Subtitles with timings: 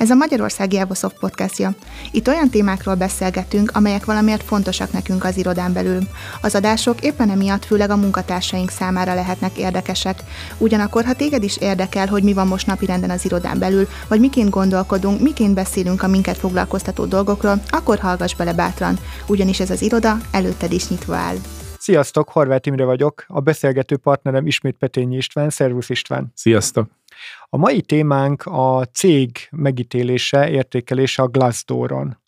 [0.00, 1.70] Ez a Magyarországi Evosoft podcastja.
[2.10, 5.98] Itt olyan témákról beszélgetünk, amelyek valamiért fontosak nekünk az irodán belül.
[6.42, 10.18] Az adások éppen emiatt főleg a munkatársaink számára lehetnek érdekesek.
[10.58, 14.50] Ugyanakkor, ha téged is érdekel, hogy mi van most napirenden az irodán belül, vagy miként
[14.50, 20.16] gondolkodunk, miként beszélünk a minket foglalkoztató dolgokról, akkor hallgass bele bátran, ugyanis ez az iroda
[20.30, 21.36] előtted is nyitva áll.
[21.78, 25.50] Sziasztok, Horváth Imre vagyok, a beszélgető partnerem ismét Petényi István.
[25.50, 26.32] Szervusz István!
[26.34, 26.99] Sziasztok!
[27.44, 32.18] A mai témánk a cég megítélése, értékelése a Glassdooron.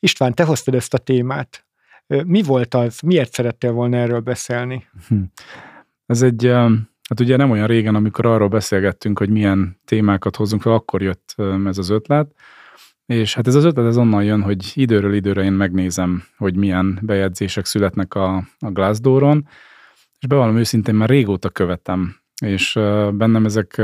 [0.00, 1.66] István, te hoztad ezt a témát.
[2.06, 3.00] Mi volt az?
[3.00, 4.86] Miért szerettél volna erről beszélni?
[5.08, 5.22] Hm.
[6.06, 6.46] Ez egy,
[7.08, 11.34] hát ugye nem olyan régen, amikor arról beszélgettünk, hogy milyen témákat hozunk fel, akkor jött
[11.64, 12.34] ez az ötlet.
[13.06, 16.98] És hát ez az ötlet ez onnan jön, hogy időről időre én megnézem, hogy milyen
[17.02, 19.48] bejegyzések születnek a, a Glassdooron,
[20.18, 22.72] és bevallom őszintén már régóta követem, és
[23.12, 23.82] bennem ezek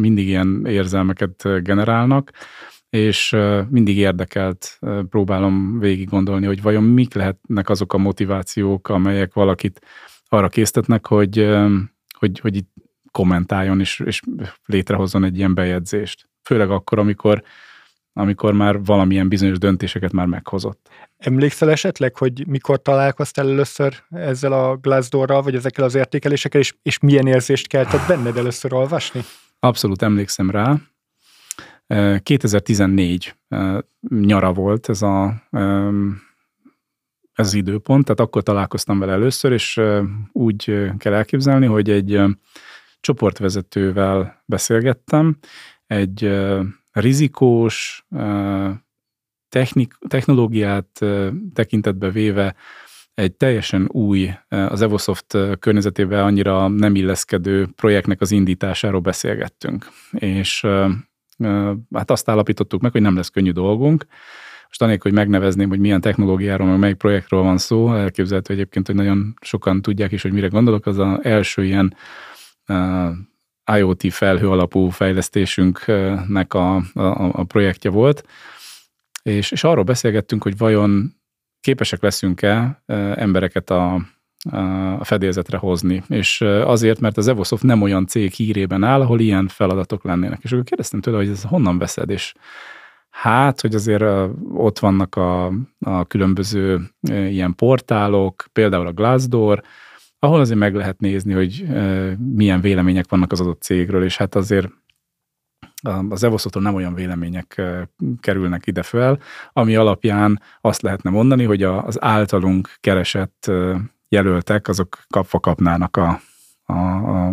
[0.00, 2.30] mindig ilyen érzelmeket generálnak,
[2.90, 3.36] és
[3.68, 9.80] mindig érdekelt, próbálom végig gondolni, hogy vajon mik lehetnek azok a motivációk, amelyek valakit
[10.28, 11.48] arra késztetnek, hogy,
[12.18, 12.70] hogy, hogy itt
[13.10, 14.20] kommentáljon és, és
[14.66, 16.28] létrehozzon egy ilyen bejegyzést.
[16.42, 17.42] Főleg akkor, amikor
[18.12, 20.88] amikor már valamilyen bizonyos döntéseket már meghozott.
[21.16, 26.98] Emlékszel esetleg, hogy mikor találkoztál először ezzel a Glassdoorral, vagy ezekkel az értékelésekkel, és, és
[26.98, 29.20] milyen érzést keltett benned először olvasni?
[29.60, 30.76] Abszolút emlékszem rá.
[32.22, 33.34] 2014
[34.08, 35.42] nyara volt ez a
[37.32, 39.80] ez az időpont, tehát akkor találkoztam vele először, és
[40.32, 42.20] úgy kell elképzelni, hogy egy
[43.00, 45.38] csoportvezetővel beszélgettem,
[45.86, 46.40] egy
[46.92, 48.06] rizikós,
[49.48, 51.04] technik, technológiát
[51.54, 52.54] tekintetbe véve
[53.14, 59.90] egy teljesen új, az Evosoft környezetével annyira nem illeszkedő projektnek az indításáról beszélgettünk.
[60.10, 60.66] És
[61.94, 64.06] hát azt állapítottuk meg, hogy nem lesz könnyű dolgunk.
[64.68, 68.94] Most anélkül, hogy megnevezném, hogy milyen technológiáról, meg melyik projektről van szó, elképzelhető egyébként, hogy
[68.94, 71.94] nagyon sokan tudják is, hogy mire gondolok, az az első ilyen
[73.76, 78.24] IoT felhő alapú fejlesztésünknek a, a, a projektje volt,
[79.22, 81.19] és, és arról beszélgettünk, hogy vajon
[81.60, 82.82] képesek leszünk-e
[83.14, 83.94] embereket a,
[84.98, 86.02] a fedélzetre hozni.
[86.08, 90.40] És azért, mert az Evosoft nem olyan cég hírében áll, ahol ilyen feladatok lennének.
[90.42, 92.34] És akkor kérdeztem tőle, hogy ez honnan veszed, és
[93.10, 94.04] hát, hogy azért
[94.54, 99.62] ott vannak a, a különböző ilyen portálok, például a Glassdoor,
[100.18, 101.66] ahol azért meg lehet nézni, hogy
[102.34, 104.68] milyen vélemények vannak az adott cégről, és hát azért
[106.08, 107.62] az Evoszotól nem olyan vélemények
[108.20, 109.18] kerülnek ide fel,
[109.52, 113.50] ami alapján azt lehetne mondani, hogy az általunk keresett
[114.08, 116.20] jelöltek, azok kapva kapnának a,
[116.64, 116.74] a,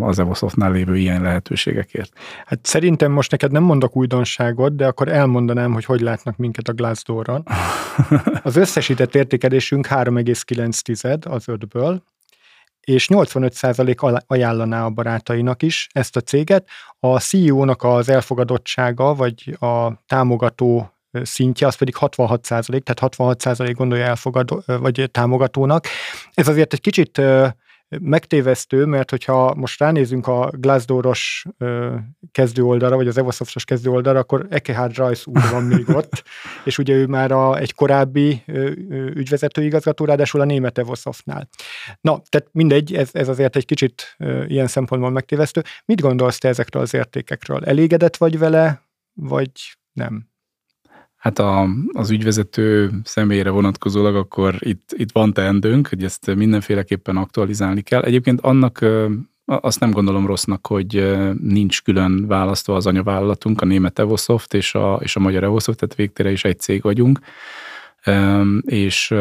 [0.02, 2.12] az Evosoftnál lévő ilyen lehetőségekért.
[2.46, 6.74] Hát szerintem most neked nem mondok újdonságot, de akkor elmondanám, hogy hogy látnak minket a
[6.74, 7.44] Glassdoor-on.
[8.44, 12.00] Az összesített értékelésünk 3,9 az 5-ből,
[12.88, 16.68] és 85% ajánlaná a barátainak is ezt a céget.
[17.00, 23.76] A CEO-nak az elfogadottsága, vagy a támogató szintje, az pedig 66 százalék, tehát 66 százalék
[23.76, 25.86] gondolja elfogadó, vagy támogatónak.
[26.34, 27.22] Ez azért egy kicsit
[28.00, 31.46] megtévesztő, mert hogyha most ránézünk a Glassdooros
[32.32, 36.24] kezdő oldalra, vagy az Evosoftos kezdő oldalra, akkor Ekehard Rajsz úr van még ott,
[36.64, 38.44] és ugye ő már a, egy korábbi
[39.14, 41.50] ügyvezető igazgató, ráadásul a német Evosoftnál.
[42.02, 44.16] Na, tehát mindegy, ez, ez azért egy kicsit
[44.48, 45.64] ilyen szempontból megtévesztő.
[45.86, 47.66] Mit gondolsz te ezekről az értékekről?
[47.66, 48.82] Elégedett vagy vele,
[49.14, 49.52] vagy
[49.92, 50.30] nem?
[51.18, 57.82] Hát a, az ügyvezető személyre vonatkozólag akkor itt, itt van teendőnk, hogy ezt mindenféleképpen aktualizálni
[57.82, 58.02] kell.
[58.02, 58.86] Egyébként annak
[59.46, 65.00] azt nem gondolom rossznak, hogy nincs külön választva az anyavállalatunk, a német Evosoft és a,
[65.02, 67.20] és a magyar Evosoft, tehát végtére is egy cég vagyunk
[68.66, 69.14] és,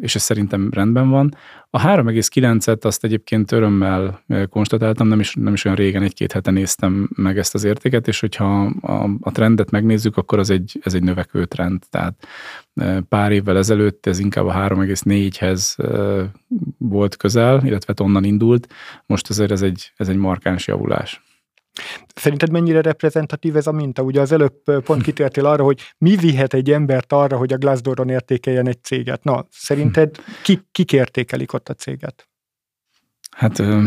[0.00, 1.34] és ez szerintem rendben van.
[1.70, 7.08] A 3,9-et azt egyébként örömmel konstatáltam, nem is, nem is olyan régen, egy-két hete néztem
[7.14, 11.02] meg ezt az értéket, és hogyha a, a trendet megnézzük, akkor az egy, ez egy
[11.02, 11.82] növekvő trend.
[11.90, 12.26] Tehát
[13.08, 15.76] pár évvel ezelőtt ez inkább a 3,4-hez
[16.78, 18.68] volt közel, illetve onnan indult,
[19.06, 21.22] most azért ez egy, ez egy markáns javulás.
[22.14, 24.02] Szerinted mennyire reprezentatív ez a minta?
[24.02, 28.08] Ugye az előbb pont kitértél arra, hogy mi vihet egy embert arra, hogy a Glassdooron
[28.08, 29.24] értékeljen egy céget.
[29.24, 32.28] Na, szerinted ki, kik értékelik ott a céget?
[33.30, 33.86] Hát ö,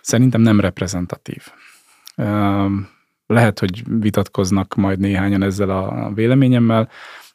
[0.00, 1.46] szerintem nem reprezentatív.
[2.16, 2.66] Ö,
[3.26, 6.88] lehet, hogy vitatkoznak majd néhányan ezzel a véleményemmel.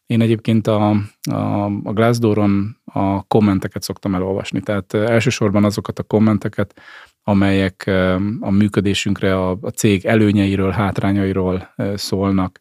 [0.06, 0.90] Én egyébként a,
[1.31, 6.81] a, a Glassdooron a kommenteket szoktam elolvasni, tehát elsősorban azokat a kommenteket,
[7.23, 7.91] amelyek
[8.39, 12.59] a működésünkre, a, cég előnyeiről, hátrányairól szólnak.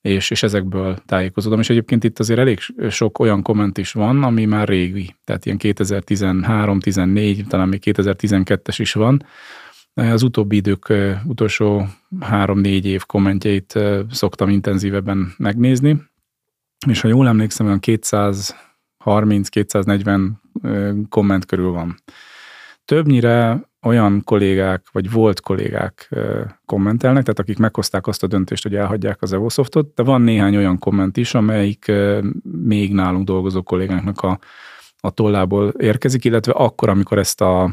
[0.00, 1.60] és, és ezekből tájékozódom.
[1.60, 2.58] És egyébként itt azért elég
[2.90, 8.76] sok olyan komment is van, ami már régi, tehát ilyen 2013, 14, talán még 2012-es
[8.76, 9.24] is van.
[9.94, 10.92] Az utóbbi idők
[11.24, 11.86] utolsó
[12.20, 13.78] három-négy év kommentjeit
[14.10, 16.02] szoktam intenzívebben megnézni,
[16.86, 20.30] és ha jól emlékszem, olyan 230-240
[21.08, 21.94] komment körül van.
[22.84, 26.14] Többnyire olyan kollégák, vagy volt kollégák
[26.64, 30.78] kommentelnek, tehát akik meghozták azt a döntést, hogy elhagyják az Evosoftot, de van néhány olyan
[30.78, 31.92] komment is, amelyik
[32.42, 34.38] még nálunk dolgozó kollégánknak a,
[35.00, 37.70] a tollából érkezik, illetve akkor, amikor ezt a,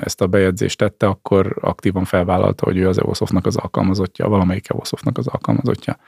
[0.00, 5.18] ezt a bejegyzést tette, akkor aktívan felvállalta, hogy ő az Evosoftnak az alkalmazottja, valamelyik Evosoftnak
[5.18, 5.98] az alkalmazottja.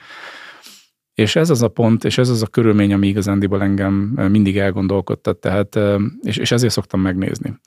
[1.15, 3.95] És ez az a pont, és ez az a körülmény, ami igazándiból engem
[4.31, 5.79] mindig elgondolkodtat, tehát,
[6.23, 7.59] és, és ezért szoktam megnézni.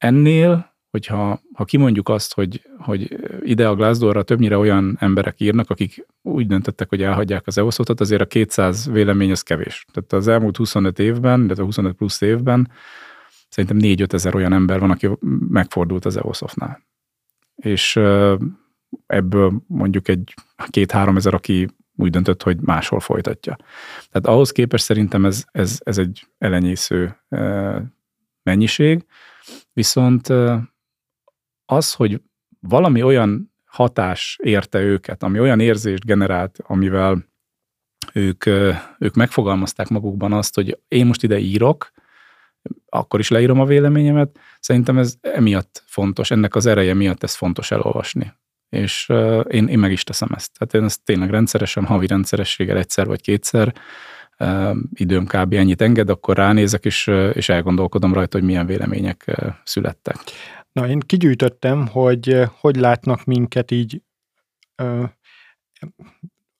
[0.00, 6.06] Ennél, hogyha ha kimondjuk azt, hogy, hogy ide a Glassdoorra többnyire olyan emberek írnak, akik
[6.22, 9.86] úgy döntöttek, hogy elhagyják az EOS-ot, azért a 200 vélemény az kevés.
[9.92, 12.70] Tehát az elmúlt 25 évben, illetve 25 plusz évben
[13.48, 15.08] szerintem 4-5 ezer olyan ember van, aki
[15.48, 16.82] megfordult az EOS-nál.
[17.54, 17.96] És
[19.06, 20.34] ebből mondjuk egy
[20.68, 23.56] két-három ezer, aki úgy döntött, hogy máshol folytatja.
[24.10, 27.16] Tehát ahhoz képest szerintem ez, ez, ez egy elenyésző
[28.42, 29.04] mennyiség,
[29.80, 30.28] Viszont
[31.64, 32.22] az, hogy
[32.60, 37.24] valami olyan hatás érte őket, ami olyan érzést generált, amivel
[38.12, 38.46] ők,
[38.98, 41.92] ők megfogalmazták magukban azt, hogy én most ide írok,
[42.88, 44.38] akkor is leírom a véleményemet.
[44.60, 48.32] Szerintem ez emiatt fontos, ennek az ereje miatt ez fontos elolvasni.
[48.68, 49.08] És
[49.48, 50.58] én, én meg is teszem ezt.
[50.58, 53.74] Tehát én ezt tényleg rendszeresen, havi rendszerességgel egyszer vagy kétszer
[54.94, 55.52] időm kb.
[55.52, 60.16] ennyit enged, akkor ránézek, és, és elgondolkodom rajta, hogy milyen vélemények születtek.
[60.72, 64.02] Na, én kigyűjtöttem, hogy hogy látnak minket így
[64.76, 65.04] ö,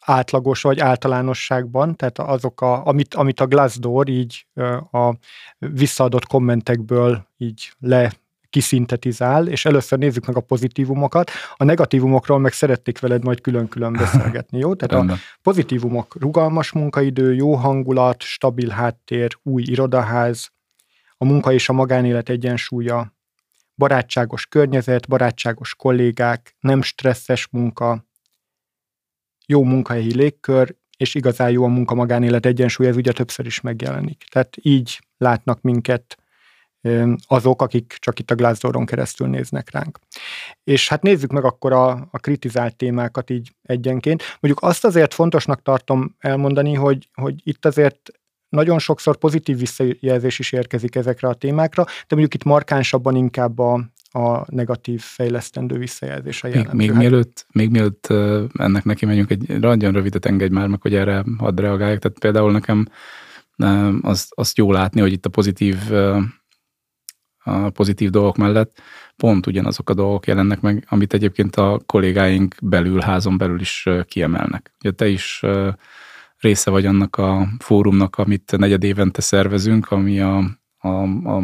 [0.00, 4.46] átlagos vagy általánosságban, tehát azok, a, amit, amit a Glassdoor így
[4.92, 5.14] a
[5.58, 8.12] visszaadott kommentekből így le
[8.50, 11.30] kiszintetizál, és először nézzük meg a pozitívumokat.
[11.56, 14.74] A negatívumokról meg szerették veled majd külön-külön beszélgetni, jó?
[14.74, 20.50] Tehát a pozitívumok rugalmas munkaidő, jó hangulat, stabil háttér, új irodaház,
[21.16, 23.14] a munka és a magánélet egyensúlya,
[23.74, 28.06] barátságos környezet, barátságos kollégák, nem stresszes munka,
[29.46, 34.24] jó munkahelyi légkör, és igazán jó a munka-magánélet egyensúly, ez ugye többször is megjelenik.
[34.30, 36.19] Tehát így látnak minket
[37.26, 39.98] azok, akik csak itt a Glassdooron keresztül néznek ránk.
[40.64, 44.22] És hát nézzük meg akkor a, a kritizált témákat így egyenként.
[44.40, 48.10] Mondjuk azt azért fontosnak tartom elmondani, hogy, hogy itt azért
[48.48, 53.90] nagyon sokszor pozitív visszajelzés is érkezik ezekre a témákra, de mondjuk itt markánsabban inkább a,
[54.10, 56.76] a negatív fejlesztendő visszajelzés a jellemző.
[56.76, 58.06] Még, még, mielőtt, még mielőtt
[58.58, 61.98] ennek neki megyünk, egy nagyon rövidet engedj már meg, hogy erre hadd reagáljak.
[61.98, 62.86] Tehát például nekem
[64.02, 65.76] azt, azt jó látni, hogy itt a pozitív
[67.44, 68.80] a pozitív dolgok mellett
[69.16, 74.74] pont ugyanazok a dolgok jelennek meg, amit egyébként a kollégáink belül, házon belül is kiemelnek.
[74.80, 75.42] Ugye te is
[76.38, 80.36] része vagy annak a fórumnak, amit negyed évente szervezünk, ami a,
[80.78, 80.88] a,
[81.24, 81.42] a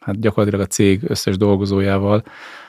[0.00, 2.22] hát gyakorlatilag a cég összes dolgozójával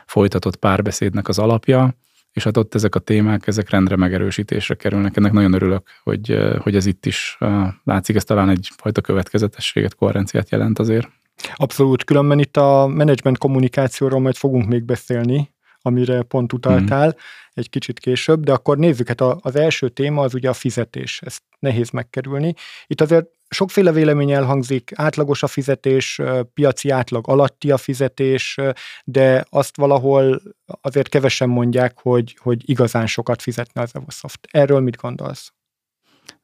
[0.06, 1.95] folytatott párbeszédnek az alapja,
[2.31, 5.17] és hát ott ezek a témák, ezek rendre megerősítésre kerülnek.
[5.17, 7.38] Ennek nagyon örülök, hogy, hogy ez itt is
[7.84, 11.10] látszik, ez talán egyfajta következetességet, koherenciát jelent azért.
[11.56, 17.20] Abszolút, különben itt a menedzsment kommunikációról majd fogunk még beszélni, amire pont utaltál mm.
[17.53, 21.44] egy kicsit később, de akkor nézzük, hát az első téma az ugye a fizetés, ezt
[21.60, 22.53] nehéz megkerülni.
[22.88, 26.22] Itt azért sokféle vélemény elhangzik, átlagos a fizetés,
[26.53, 28.60] piaci átlag alatti a fizetés,
[29.03, 30.41] de azt valahol
[30.82, 34.48] azért kevesen mondják, hogy, hogy igazán sokat fizetne az Evosoft.
[34.51, 35.53] Erről mit gondolsz?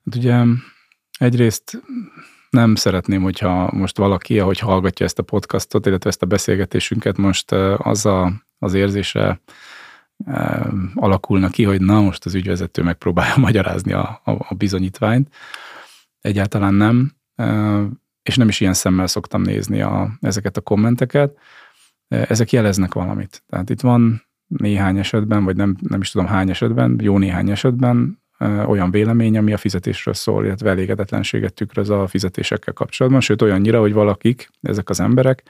[0.06, 0.44] Hát ugye
[1.20, 1.82] egyrészt
[2.54, 7.52] nem szeretném, hogyha most valaki, ahogy hallgatja ezt a podcastot, illetve ezt a beszélgetésünket, most
[7.78, 9.42] az a, az érzése
[10.96, 15.34] alakulna ki, hogy na most az ügyvezető megpróbálja magyarázni a, a, a bizonyítványt.
[16.22, 17.12] Egyáltalán nem,
[18.24, 21.38] és nem is ilyen szemmel szoktam nézni a, ezeket a kommenteket.
[22.08, 23.44] Ezek jeleznek valamit.
[23.50, 28.23] Tehát itt van néhány esetben, vagy nem, nem is tudom hány esetben, jó néhány esetben
[28.40, 33.94] olyan vélemény, ami a fizetésről szól, illetve elégedetlenséget tükröz a fizetésekkel kapcsolatban, sőt olyannyira, hogy
[33.94, 35.44] valakik, ezek az emberek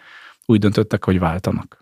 [0.46, 1.82] úgy döntöttek, hogy váltanak.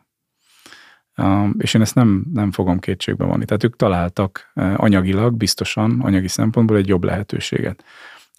[1.57, 3.45] És én ezt nem, nem fogom kétségbe vonni.
[3.45, 7.83] Tehát ők találtak anyagilag, biztosan, anyagi szempontból egy jobb lehetőséget.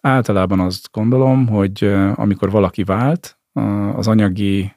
[0.00, 3.38] Általában azt gondolom, hogy amikor valaki vált,
[3.94, 4.72] az anyagi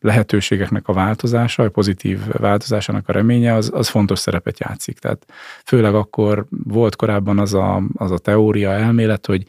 [0.00, 4.98] lehetőségeknek a változása, a pozitív változásának a reménye, az, az fontos szerepet játszik.
[4.98, 5.26] Tehát
[5.64, 9.46] főleg akkor volt korábban az a, az a teória, elmélet, hogy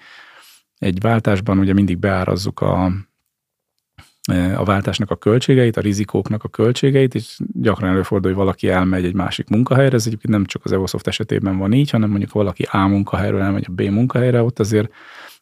[0.77, 2.91] egy váltásban ugye mindig beárazzuk a,
[4.55, 9.13] a váltásnak a költségeit, a rizikóknak a költségeit, és gyakran előfordul, hogy valaki elmegy egy
[9.13, 12.87] másik munkahelyre, ez egyébként nem csak az Evosoft esetében van így, hanem mondjuk valaki A
[12.87, 14.91] munkahelyről elmegy a B munkahelyre, ott azért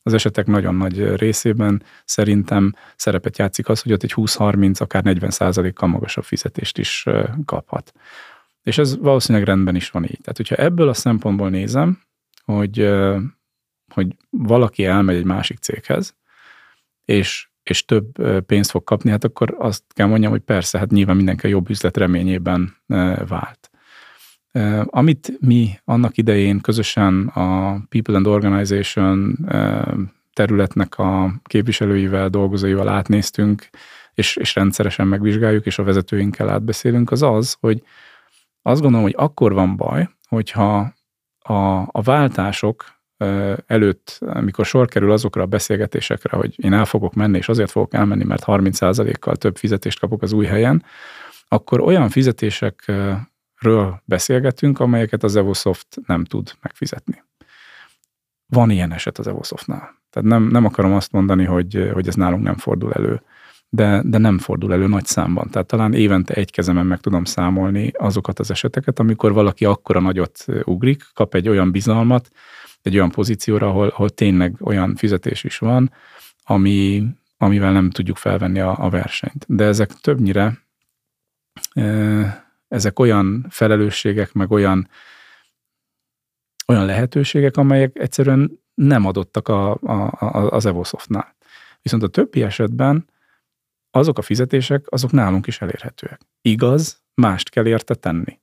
[0.03, 5.29] az esetek nagyon nagy részében szerintem szerepet játszik az, hogy ott egy 20-30, akár 40
[5.29, 7.05] százalékkal magasabb fizetést is
[7.45, 7.91] kaphat.
[8.63, 10.19] És ez valószínűleg rendben is van így.
[10.21, 11.99] Tehát, hogyha ebből a szempontból nézem,
[12.43, 12.89] hogy,
[13.93, 16.15] hogy valaki elmegy egy másik céghez,
[17.05, 21.15] és és több pénzt fog kapni, hát akkor azt kell mondjam, hogy persze, hát nyilván
[21.15, 22.75] mindenki a jobb üzlet reményében
[23.27, 23.69] vált.
[24.85, 29.37] Amit mi annak idején közösen a People and Organization
[30.33, 33.69] területnek a képviselőivel, dolgozóival átnéztünk,
[34.13, 37.83] és, és rendszeresen megvizsgáljuk, és a vezetőinkkel átbeszélünk, az az, hogy
[38.61, 40.93] azt gondolom, hogy akkor van baj, hogyha
[41.39, 42.99] a, a váltások
[43.65, 47.93] előtt, amikor sor kerül azokra a beszélgetésekre, hogy én el fogok menni, és azért fogok
[47.93, 50.83] elmenni, mert 30%-kal több fizetést kapok az új helyen,
[51.47, 52.09] akkor olyan
[53.59, 57.23] fizetésekről beszélgetünk, amelyeket az Evosoft nem tud megfizetni.
[58.47, 59.97] Van ilyen eset az Evosoftnál.
[60.09, 63.21] Tehát nem, nem akarom azt mondani, hogy, hogy ez nálunk nem fordul elő,
[63.69, 65.49] de, de nem fordul elő nagy számban.
[65.49, 70.45] Tehát talán évente egy kezemen meg tudom számolni azokat az eseteket, amikor valaki akkora nagyot
[70.63, 72.29] ugrik, kap egy olyan bizalmat,
[72.81, 75.91] egy olyan pozícióra, ahol, ahol tényleg olyan fizetés is van,
[76.43, 77.05] ami,
[77.37, 79.45] amivel nem tudjuk felvenni a, a versenyt.
[79.47, 80.57] De ezek többnyire
[82.69, 84.89] ezek olyan felelősségek, meg olyan,
[86.67, 91.35] olyan lehetőségek, amelyek egyszerűen nem adottak a, a, a, az Evosoftnál.
[91.81, 93.09] Viszont a többi esetben
[93.91, 96.19] azok a fizetések, azok nálunk is elérhetőek.
[96.41, 98.39] Igaz, mást kell érte tenni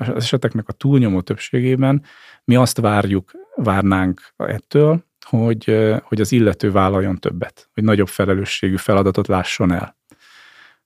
[0.00, 2.02] az eseteknek a túlnyomó többségében
[2.44, 5.64] mi azt várjuk, várnánk ettől, hogy,
[6.02, 9.98] hogy az illető vállaljon többet, hogy nagyobb felelősségű feladatot lásson el.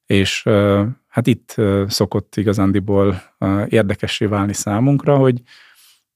[0.07, 0.43] És
[1.09, 1.55] hát itt
[1.87, 3.23] szokott igazándiból
[3.67, 5.43] érdekessé válni számunkra, hogy,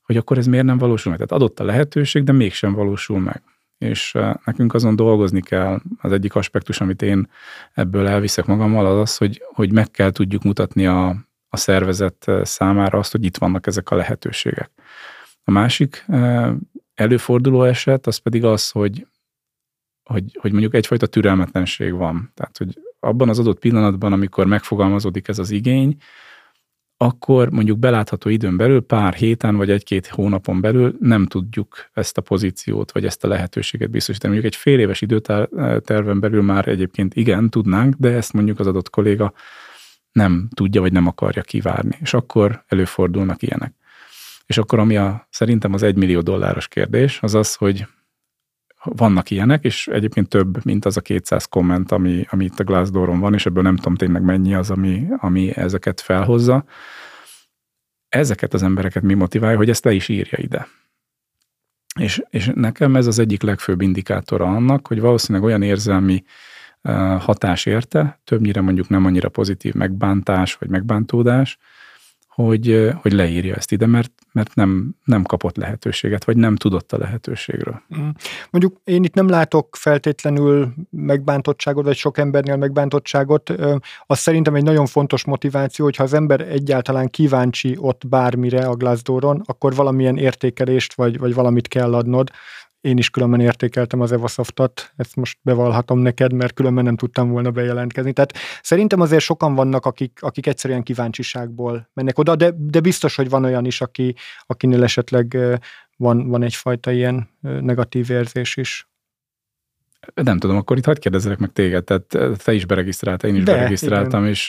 [0.02, 1.26] hogy akkor ez miért nem valósul meg.
[1.26, 3.42] Tehát adott a lehetőség, de mégsem valósul meg.
[3.78, 5.80] És nekünk azon dolgozni kell.
[6.00, 7.30] Az egyik aspektus, amit én
[7.74, 11.08] ebből elviszek magammal, az az, hogy, hogy meg kell tudjuk mutatni a,
[11.48, 14.70] a szervezet számára azt, hogy itt vannak ezek a lehetőségek.
[15.44, 16.06] A másik
[16.94, 19.06] előforduló eset az pedig az, hogy,
[20.02, 22.30] hogy, hogy mondjuk egyfajta türelmetlenség van.
[22.34, 25.96] Tehát, hogy abban az adott pillanatban, amikor megfogalmazódik ez az igény,
[27.00, 32.22] akkor mondjuk belátható időn belül, pár héten vagy egy-két hónapon belül nem tudjuk ezt a
[32.22, 34.32] pozíciót vagy ezt a lehetőséget biztosítani.
[34.32, 38.90] Mondjuk egy fél éves időterven belül már egyébként igen, tudnánk, de ezt mondjuk az adott
[38.90, 39.32] kolléga
[40.12, 41.96] nem tudja, vagy nem akarja kivárni.
[42.00, 43.72] És akkor előfordulnak ilyenek.
[44.46, 47.86] És akkor ami a, szerintem az egy millió dolláros kérdés, az az, hogy
[48.82, 53.20] vannak ilyenek, és egyébként több, mint az a 200 komment, ami, ami itt a Glassdooron
[53.20, 56.64] van, és ebből nem tudom tényleg mennyi az, ami, ami ezeket felhozza.
[58.08, 60.68] Ezeket az embereket mi motiválja, hogy ezt le is írja ide.
[61.98, 66.24] És, és nekem ez az egyik legfőbb indikátora annak, hogy valószínűleg olyan érzelmi
[67.18, 71.58] hatás érte, többnyire mondjuk nem annyira pozitív megbántás vagy megbántódás,
[72.28, 76.98] hogy, hogy leírja ezt ide, mert, mert nem, nem kapott lehetőséget, vagy nem tudott a
[76.98, 77.82] lehetőségről.
[77.98, 78.08] Mm.
[78.50, 83.52] Mondjuk én itt nem látok feltétlenül megbántottságot, vagy sok embernél megbántottságot.
[84.06, 89.42] Az szerintem egy nagyon fontos motiváció, hogyha az ember egyáltalán kíváncsi ott bármire a Glassdooron,
[89.44, 92.30] akkor valamilyen értékelést, vagy, vagy valamit kell adnod
[92.80, 97.50] én is különben értékeltem az Evasoftot, ezt most bevallhatom neked, mert különben nem tudtam volna
[97.50, 98.12] bejelentkezni.
[98.12, 103.28] Tehát szerintem azért sokan vannak, akik, akik egyszerűen kíváncsiságból mennek oda, de, de biztos, hogy
[103.28, 104.14] van olyan is, aki,
[104.46, 105.38] akinél esetleg
[105.96, 108.88] van, van egyfajta ilyen negatív érzés is.
[110.14, 113.52] Nem tudom, akkor itt hagyd kérdezzelek meg téged, tehát te is beregisztráltál, én is De,
[113.52, 114.32] beregisztráltam, igen.
[114.32, 114.48] és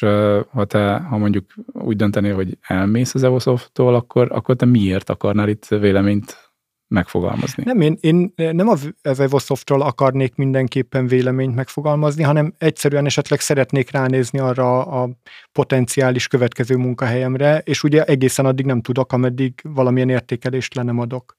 [0.51, 5.49] ha te, ha mondjuk úgy döntenél, hogy elmész az Evosoft-tól, akkor, akkor te miért akarnál
[5.49, 6.48] itt véleményt
[6.89, 7.63] megfogalmazni.
[7.65, 14.39] Nem, én, én nem az Evosoftról akarnék mindenképpen véleményt megfogalmazni, hanem egyszerűen esetleg szeretnék ránézni
[14.39, 15.09] arra a
[15.51, 21.37] potenciális következő munkahelyemre, és ugye egészen addig nem tudok, ameddig valamilyen értékelést le nem adok.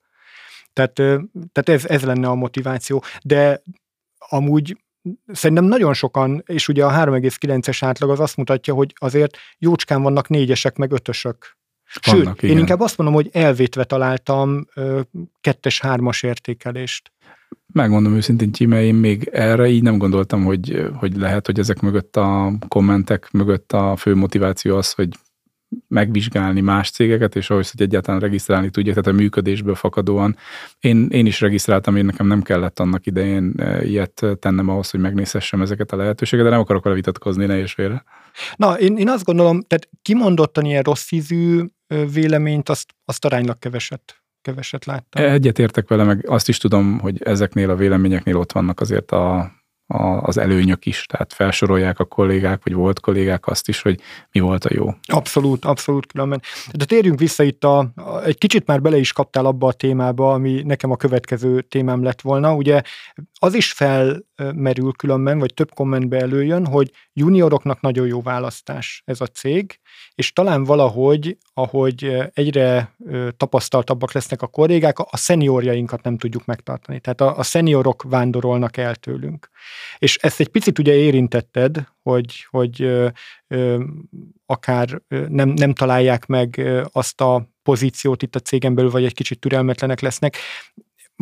[0.73, 0.95] Tehát,
[1.52, 3.02] tehát ez, ez lenne a motiváció.
[3.23, 3.62] De
[4.19, 4.76] amúgy
[5.26, 10.28] szerintem nagyon sokan, és ugye a 3,9-es átlag az azt mutatja, hogy azért jócskán vannak
[10.28, 11.59] négyesek, meg ötösök
[12.00, 14.66] Sőt, Vannak, én inkább azt mondom, hogy elvétve találtam
[15.40, 17.12] kettes-hármas értékelést.
[17.73, 22.16] Megmondom őszintén, Csíme, én még erre így nem gondoltam, hogy, hogy lehet, hogy ezek mögött
[22.16, 25.09] a kommentek mögött a fő motiváció az, hogy
[25.89, 30.37] megvizsgálni más cégeket, és ahhoz, hogy egyáltalán regisztrálni tudják, tehát a működésből fakadóan.
[30.81, 35.00] Én, én is regisztráltam, én nekem nem kellett annak idején e, ilyet tennem ahhoz, hogy
[35.00, 38.05] megnézhessem ezeket a lehetőségeket, de nem akarok vele vitatkozni, ne és félre.
[38.57, 41.61] Na, én, én azt gondolom, tehát kimondottan ilyen rossz ízű
[42.12, 45.25] véleményt, azt, azt aránylag keveset keveset láttam.
[45.25, 49.53] Egyet értek vele, meg azt is tudom, hogy ezeknél a véleményeknél ott vannak azért a,
[50.20, 54.00] az előnyök is, tehát felsorolják a kollégák, vagy volt kollégák azt is, hogy
[54.32, 54.94] mi volt a jó.
[55.02, 56.42] Abszolút, abszolút különben.
[56.73, 57.92] De térjünk vissza itt, a,
[58.25, 62.20] egy kicsit már bele is kaptál abba a témába, ami nekem a következő témám lett
[62.20, 62.54] volna.
[62.54, 62.82] Ugye
[63.38, 69.26] az is felmerül különben, vagy több kommentbe előjön, hogy junioroknak nagyon jó választás ez a
[69.26, 69.79] cég,
[70.14, 72.94] és talán valahogy, ahogy egyre
[73.37, 77.00] tapasztaltabbak lesznek a kollégák, a szeniorjainkat nem tudjuk megtartani.
[77.00, 79.50] Tehát a, a szeniorok vándorolnak el tőlünk.
[79.99, 83.09] És ezt egy picit ugye érintetted, hogy, hogy ö,
[83.49, 83.85] ö,
[84.47, 86.61] akár nem, nem találják meg
[86.92, 90.37] azt a pozíciót itt a cégen belül, vagy egy kicsit türelmetlenek lesznek.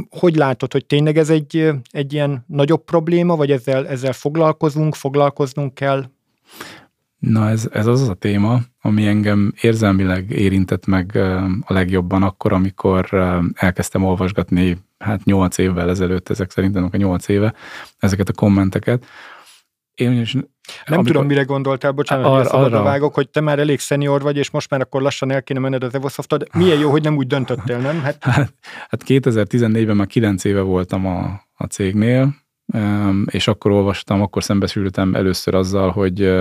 [0.08, 5.74] Hogy látod, hogy tényleg ez egy, egy ilyen nagyobb probléma, vagy ezzel, ezzel foglalkozunk, foglalkoznunk
[5.74, 6.10] kell?
[7.18, 11.16] Na ez, ez az a téma, ami engem érzelmileg érintett meg
[11.64, 13.08] a legjobban akkor, amikor
[13.54, 17.54] elkezdtem olvasgatni, hát nyolc évvel ezelőtt, ezek szerintem a nyolc éve,
[17.98, 19.06] ezeket a kommenteket.
[19.94, 20.44] Én is, nem
[20.86, 24.36] amikor, tudom, mire gondoltál, bocsánat, ar, hogy arra, vágok, hogy te már elég szenior vagy,
[24.36, 26.46] és most már akkor lassan el kéne menned az Evosoft-od.
[26.54, 28.00] Milyen jó, hogy nem úgy döntöttél, nem?
[28.00, 28.54] Hát, hát,
[28.88, 32.34] hát 2014-ben már 9 éve voltam a, a cégnél,
[33.26, 36.40] és akkor olvastam, akkor szembesültem először azzal, hogy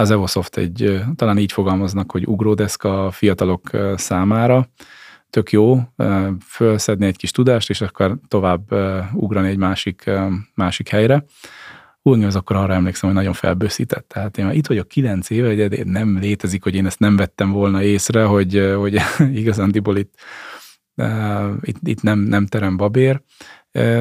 [0.00, 4.68] az Evosoft egy, talán így fogalmaznak, hogy ugródeszka a fiatalok számára,
[5.30, 5.80] tök jó
[6.46, 8.72] fölszedni egy kis tudást, és akkor tovább
[9.12, 10.10] ugrani egy másik,
[10.54, 11.24] másik helyre.
[12.02, 14.08] Úgy az akkor arra emlékszem, hogy nagyon felbőszített.
[14.08, 17.50] Tehát én már itt vagyok kilenc éve, hogy nem létezik, hogy én ezt nem vettem
[17.50, 19.00] volna észre, hogy, hogy
[19.40, 20.14] igazándiból itt,
[21.60, 23.22] itt, itt nem, nem terem babér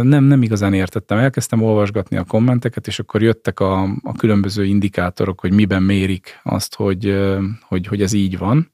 [0.01, 1.17] nem, nem igazán értettem.
[1.17, 6.75] Elkezdtem olvasgatni a kommenteket, és akkor jöttek a, a különböző indikátorok, hogy miben mérik azt,
[6.75, 7.17] hogy,
[7.61, 8.71] hogy, hogy ez így van.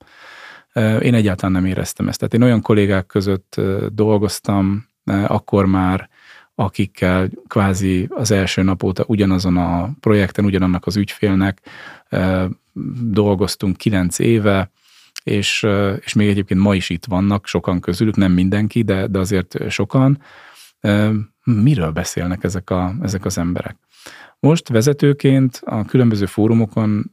[1.01, 2.19] Én egyáltalán nem éreztem ezt.
[2.19, 4.87] Tehát én olyan kollégák között dolgoztam,
[5.27, 6.09] akkor már,
[6.55, 11.59] akikkel kvázi az első nap óta ugyanazon a projekten, ugyanannak az ügyfélnek
[13.01, 14.71] dolgoztunk kilenc éve,
[15.23, 15.67] és,
[15.99, 20.21] és még egyébként ma is itt vannak, sokan közülük, nem mindenki, de, de azért sokan,
[21.43, 23.75] miről beszélnek ezek, a, ezek az emberek.
[24.39, 27.11] Most vezetőként a különböző fórumokon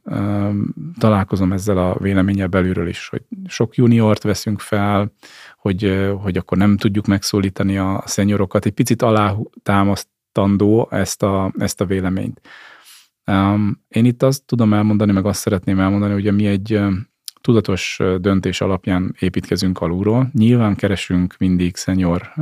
[0.99, 5.11] találkozom ezzel a véleménnyel belülről is, hogy sok juniort veszünk fel,
[5.57, 8.65] hogy, hogy akkor nem tudjuk megszólítani a szenyorokat.
[8.65, 12.41] Egy picit alátámasztandó ezt a, ezt a véleményt.
[13.87, 16.79] én itt azt tudom elmondani, meg azt szeretném elmondani, hogy mi egy
[17.41, 20.29] tudatos döntés alapján építkezünk alulról.
[20.33, 22.33] Nyilván keresünk mindig szenyor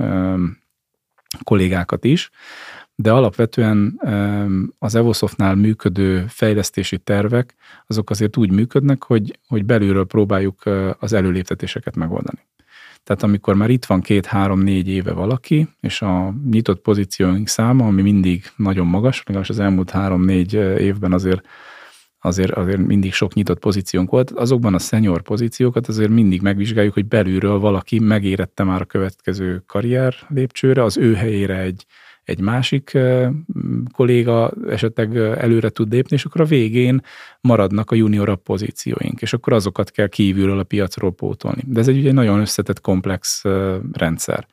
[1.44, 2.30] kollégákat is,
[2.96, 4.00] de alapvetően
[4.80, 7.56] az Evosoftnál működő fejlesztési tervek,
[7.88, 10.64] azok azért úgy működnek, hogy, hogy belülről próbáljuk
[11.00, 12.48] az előléptetéseket megoldani.
[13.04, 18.44] Tehát amikor már itt van két-három-négy éve valaki, és a nyitott pozícióink száma, ami mindig
[18.56, 21.46] nagyon magas, legalábbis az elmúlt három-négy évben azért
[22.22, 27.06] azért, azért mindig sok nyitott pozíciónk volt, azokban a senior pozíciókat azért mindig megvizsgáljuk, hogy
[27.06, 31.86] belülről valaki megérette már a következő karrier lépcsőre, az ő helyére egy,
[32.24, 32.98] egy másik
[33.92, 37.02] kolléga esetleg előre tud lépni, és akkor a végén
[37.42, 41.62] maradnak a juniorabb pozícióink, és akkor azokat kell kívülről a piacról pótolni.
[41.66, 43.44] De ez egy ugye nagyon összetett, komplex
[43.92, 44.48] rendszer.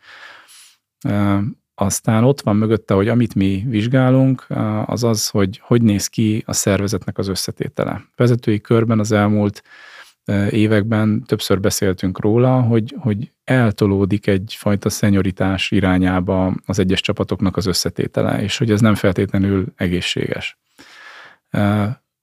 [1.78, 4.46] Aztán ott van mögötte, hogy amit mi vizsgálunk,
[4.86, 8.04] az az, hogy hogy néz ki a szervezetnek az összetétele.
[8.16, 9.62] Vezetői körben az elmúlt
[10.50, 18.42] években többször beszéltünk róla, hogy, hogy eltolódik egyfajta szenyoritás irányába az egyes csapatoknak az összetétele,
[18.42, 20.58] és hogy ez nem feltétlenül egészséges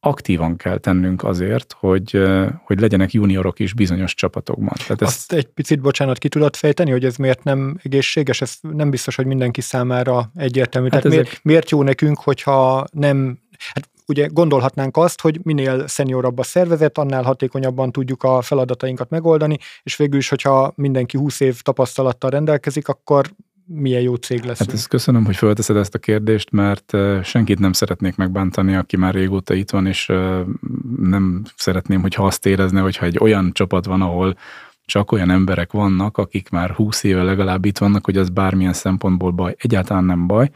[0.05, 2.21] aktívan kell tennünk azért, hogy,
[2.63, 4.73] hogy legyenek juniorok is bizonyos csapatokban.
[4.77, 5.11] Tehát ezt...
[5.11, 8.41] Azt egy picit, bocsánat, ki tudod fejteni, hogy ez miért nem egészséges?
[8.41, 10.87] Ez nem biztos, hogy mindenki számára egyértelmű.
[10.91, 11.25] Hát Tehát ezek...
[11.25, 13.39] miért, miért jó nekünk, hogyha nem...
[13.73, 19.57] Hát ugye gondolhatnánk azt, hogy minél szeniorabb a szervezet, annál hatékonyabban tudjuk a feladatainkat megoldani,
[19.83, 23.29] és végül is, hogyha mindenki 20 év tapasztalattal rendelkezik, akkor
[23.65, 24.60] milyen jó cég lesz.
[24.60, 29.13] Hát ezt köszönöm, hogy fölteszed ezt a kérdést, mert senkit nem szeretnék megbántani, aki már
[29.13, 30.12] régóta itt van, és
[30.97, 34.38] nem szeretném, hogyha azt érezne, hogyha egy olyan csapat van, ahol
[34.86, 39.32] csak olyan emberek vannak, akik már 20 éve legalább itt vannak, hogy az bármilyen szempontból
[39.32, 39.56] baj.
[39.58, 40.49] Egyáltalán nem baj.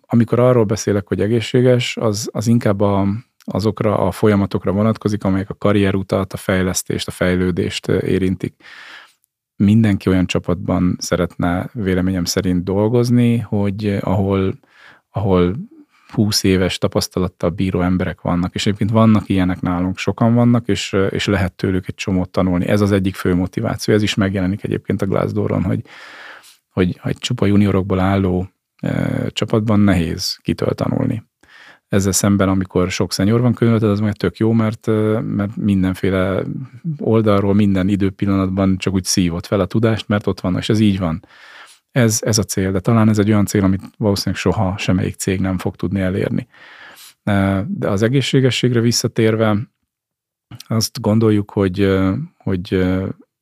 [0.00, 3.06] Amikor arról beszélek, hogy egészséges, az, az inkább a,
[3.44, 8.54] azokra a folyamatokra vonatkozik, amelyek a karrierutat, a fejlesztést, a fejlődést érintik.
[9.64, 14.58] Mindenki olyan csapatban szeretne véleményem szerint dolgozni, hogy ahol,
[15.10, 15.56] ahol
[16.08, 21.26] 20 éves tapasztalattal bíró emberek vannak, és egyébként vannak ilyenek nálunk, sokan vannak, és, és
[21.26, 22.66] lehet tőlük egy csomót tanulni.
[22.66, 25.82] Ez az egyik fő motiváció, ez is megjelenik egyébként a Glassdooron, hogy,
[26.70, 31.22] hogy, hogy csupa juniorokból álló e, csapatban nehéz kitől tanulni.
[31.88, 34.86] Ezzel szemben, amikor sok szenyor van körülötted, az meg tök jó, mert,
[35.22, 36.42] mert mindenféle
[36.98, 40.98] oldalról, minden időpillanatban csak úgy szívott fel a tudást, mert ott van, és ez így
[40.98, 41.24] van.
[41.92, 45.40] Ez, ez a cél, de talán ez egy olyan cél, amit valószínűleg soha semmelyik cég
[45.40, 46.48] nem fog tudni elérni.
[47.66, 49.56] De az egészségességre visszatérve,
[50.66, 51.98] azt gondoljuk, hogy,
[52.36, 52.86] hogy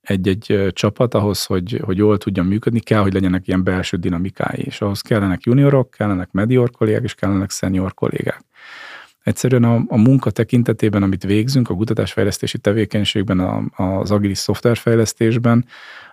[0.07, 4.81] egy-egy csapat ahhoz, hogy, hogy jól tudjon működni, kell, hogy legyenek ilyen belső dinamikái, és
[4.81, 8.45] ahhoz kellenek juniorok, kellenek medior kollégák, és kellenek senior kollégák.
[9.23, 15.67] Egyszerűen a, a munka tekintetében, amit végzünk, a kutatásfejlesztési tevékenységben, a, az agilis szoftverfejlesztésben,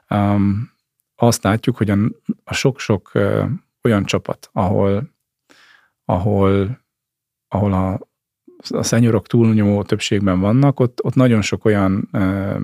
[0.09, 0.71] um,
[1.15, 1.97] azt látjuk, hogy a,
[2.43, 3.43] a sok-sok uh,
[3.83, 5.09] olyan csapat, ahol,
[6.05, 6.79] ahol,
[7.47, 7.99] ahol a,
[8.69, 12.61] a szenyorok túlnyomó többségben vannak, ott, ott nagyon sok olyan uh,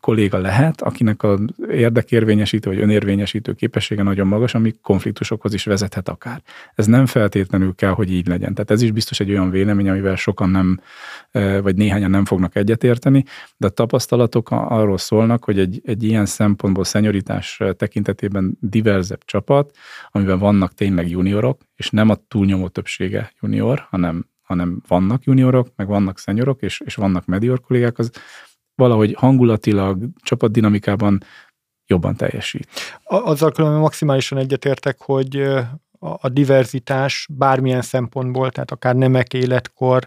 [0.00, 6.42] kolléga lehet, akinek az érdekérvényesítő vagy önérvényesítő képessége nagyon magas, ami konfliktusokhoz is vezethet akár.
[6.74, 8.54] Ez nem feltétlenül kell, hogy így legyen.
[8.54, 10.80] Tehát ez is biztos egy olyan vélemény, amivel sokan nem,
[11.62, 13.24] vagy néhányan nem fognak egyetérteni,
[13.56, 19.76] de a tapasztalatok arról szólnak, hogy egy, egy ilyen szempontból szenyoritás tekintetében diverzebb csapat,
[20.10, 25.86] amiben vannak tényleg juniorok, és nem a túlnyomó többsége junior, hanem hanem vannak juniorok, meg
[25.86, 28.10] vannak szenyorok, és, és vannak medior kollégák, az
[28.76, 31.20] valahogy hangulatilag, csapatdinamikában
[31.86, 32.68] jobban teljesít.
[33.04, 35.42] Azzal különben maximálisan egyetértek, hogy
[35.98, 40.06] a diverzitás bármilyen szempontból, tehát akár nemek, életkor,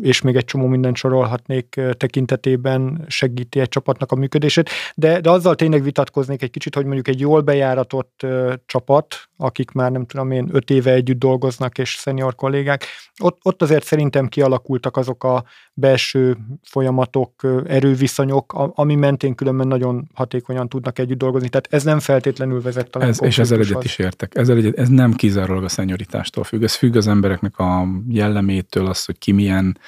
[0.00, 5.54] és még egy csomó mindent sorolhatnék tekintetében segíti egy csapatnak a működését, de, de azzal
[5.54, 8.26] tényleg vitatkoznék egy kicsit, hogy mondjuk egy jól bejáratott
[8.66, 12.84] csapat, akik már nem tudom én öt éve együtt dolgoznak, és szenior kollégák,
[13.22, 15.44] ott, ott azért szerintem kialakultak azok a
[15.74, 17.32] belső folyamatok,
[17.66, 21.48] erőviszonyok, ami mentén különben nagyon hatékonyan tudnak együtt dolgozni.
[21.48, 24.34] Tehát ez nem feltétlenül vezet talán ez, És ezzel egyet is értek.
[24.34, 26.62] Ezzel egyet, ez nem kizárólag a szenyoritástól függ.
[26.62, 29.78] Ez függ az embereknek a jellemétől, az, hogy ki milyen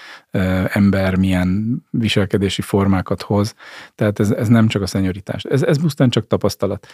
[0.68, 3.54] ember milyen viselkedési formákat hoz.
[3.94, 5.44] Tehát ez, ez nem csak a szenyoritás.
[5.44, 6.86] Ez, ez pusztán csak tapasztalat.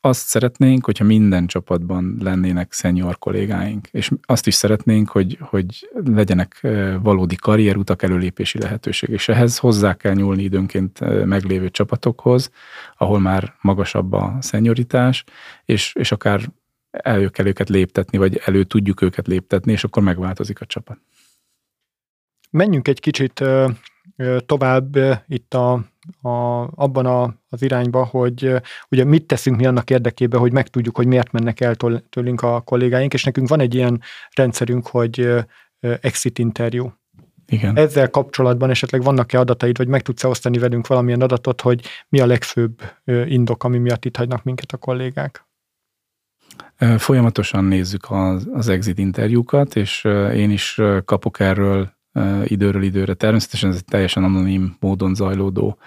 [0.00, 6.66] Azt szeretnénk, hogyha minden csapatban lennének szenior kollégáink, és azt is szeretnénk, hogy, hogy legyenek
[7.02, 12.50] valódi karrierutak, előlépési lehetőség, és ehhez hozzá kell nyúlni időnként meglévő csapatokhoz,
[12.96, 15.24] ahol már magasabb a szenyoritás,
[15.64, 16.40] és, és akár
[16.90, 20.98] elő kell őket léptetni, vagy elő tudjuk őket léptetni, és akkor megváltozik a csapat.
[22.50, 23.44] Menjünk egy kicsit
[24.46, 25.72] tovább itt a,
[26.22, 28.54] a, abban a, az irányba, hogy
[28.90, 31.76] ugye mit teszünk mi annak érdekében, hogy megtudjuk, hogy miért mennek el
[32.10, 34.00] tőlünk a kollégáink, és nekünk van egy ilyen
[34.34, 35.44] rendszerünk, hogy
[36.00, 36.92] exit interjú.
[37.46, 37.76] Igen.
[37.76, 42.26] Ezzel kapcsolatban esetleg vannak-e adataid, vagy meg tudsz osztani velünk valamilyen adatot, hogy mi a
[42.26, 45.46] legfőbb indok, ami miatt itt hagynak minket a kollégák?
[46.96, 50.04] Folyamatosan nézzük az, az exit interjúkat, és
[50.34, 51.96] én is kapok erről
[52.44, 53.14] időről időre.
[53.14, 55.78] Természetesen ez egy teljesen anonim módon zajlódó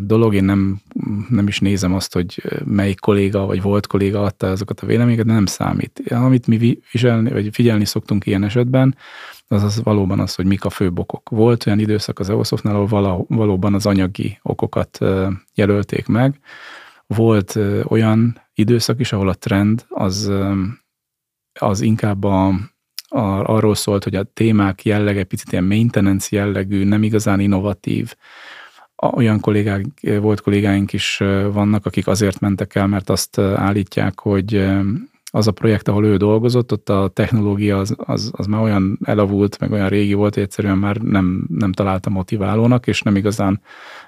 [0.00, 0.34] dolog.
[0.34, 0.80] Én nem,
[1.28, 5.32] nem is nézem azt, hogy melyik kolléga vagy volt kolléga adta azokat a véleményeket, de
[5.32, 6.02] nem számít.
[6.10, 8.96] Amit mi viselni, vagy figyelni szoktunk ilyen esetben,
[9.48, 11.28] az az valóban az, hogy mik a okok.
[11.28, 14.98] Volt olyan időszak az EOSZOFnál, ahol való, valóban az anyagi okokat
[15.54, 16.40] jelölték meg.
[17.06, 20.32] Volt olyan időszak is, ahol a trend az,
[21.60, 22.54] az inkább a,
[23.12, 28.14] arról szólt, hogy a témák jellege picit ilyen maintenance jellegű, nem igazán innovatív.
[29.14, 29.84] Olyan kollégák,
[30.20, 31.16] volt kollégáink is
[31.52, 34.68] vannak, akik azért mentek el, mert azt állítják, hogy
[35.32, 39.58] az a projekt, ahol ő dolgozott, ott a technológia az, az, az már olyan elavult,
[39.58, 43.60] meg olyan régi volt, hogy egyszerűen már nem, nem találta motiválónak, és nem igazán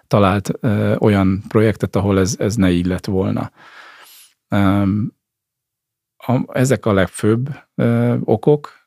[0.07, 3.51] talált ö, olyan projektet, ahol ez, ez ne így lett volna.
[4.51, 5.13] Um,
[6.17, 8.82] a, ezek a legfőbb ö, okok,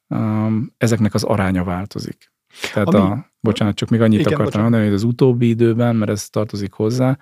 [0.78, 2.32] ezeknek az aránya változik.
[2.74, 4.70] Tehát Ami, a, bocsánat, csak még annyit igen, akartam bocsánat.
[4.70, 7.18] mondani, hogy az utóbbi időben, mert ez tartozik hozzá,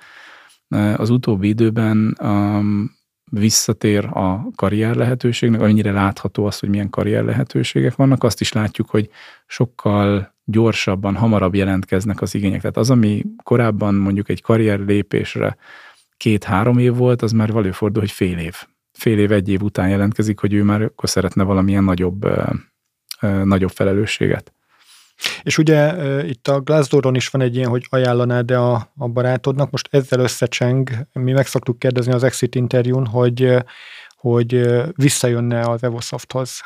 [0.70, 2.92] uh, az utóbbi időben um,
[3.32, 8.90] visszatér a karrier lehetőségnek, amennyire látható az, hogy milyen karrier lehetőségek vannak, azt is látjuk,
[8.90, 9.10] hogy
[9.48, 12.60] sokkal gyorsabban, hamarabb jelentkeznek az igények.
[12.60, 15.58] Tehát az, ami korábban mondjuk egy karrier lépésre
[16.18, 18.56] két-három év volt, az már előfordul, hogy fél év.
[18.92, 22.28] Fél év, egy év után jelentkezik, hogy ő már akkor szeretne valamilyen nagyobb,
[23.44, 24.54] nagyobb felelősséget.
[25.44, 25.94] És ugye
[26.28, 30.20] itt a Glassdooron is van egy ilyen, hogy ajánlanád de a, a barátodnak, most ezzel
[30.20, 33.58] összecseng, mi meg szoktuk kérdezni az exit interjún, hogy,
[34.10, 36.62] hogy visszajönne az Evosofthoz.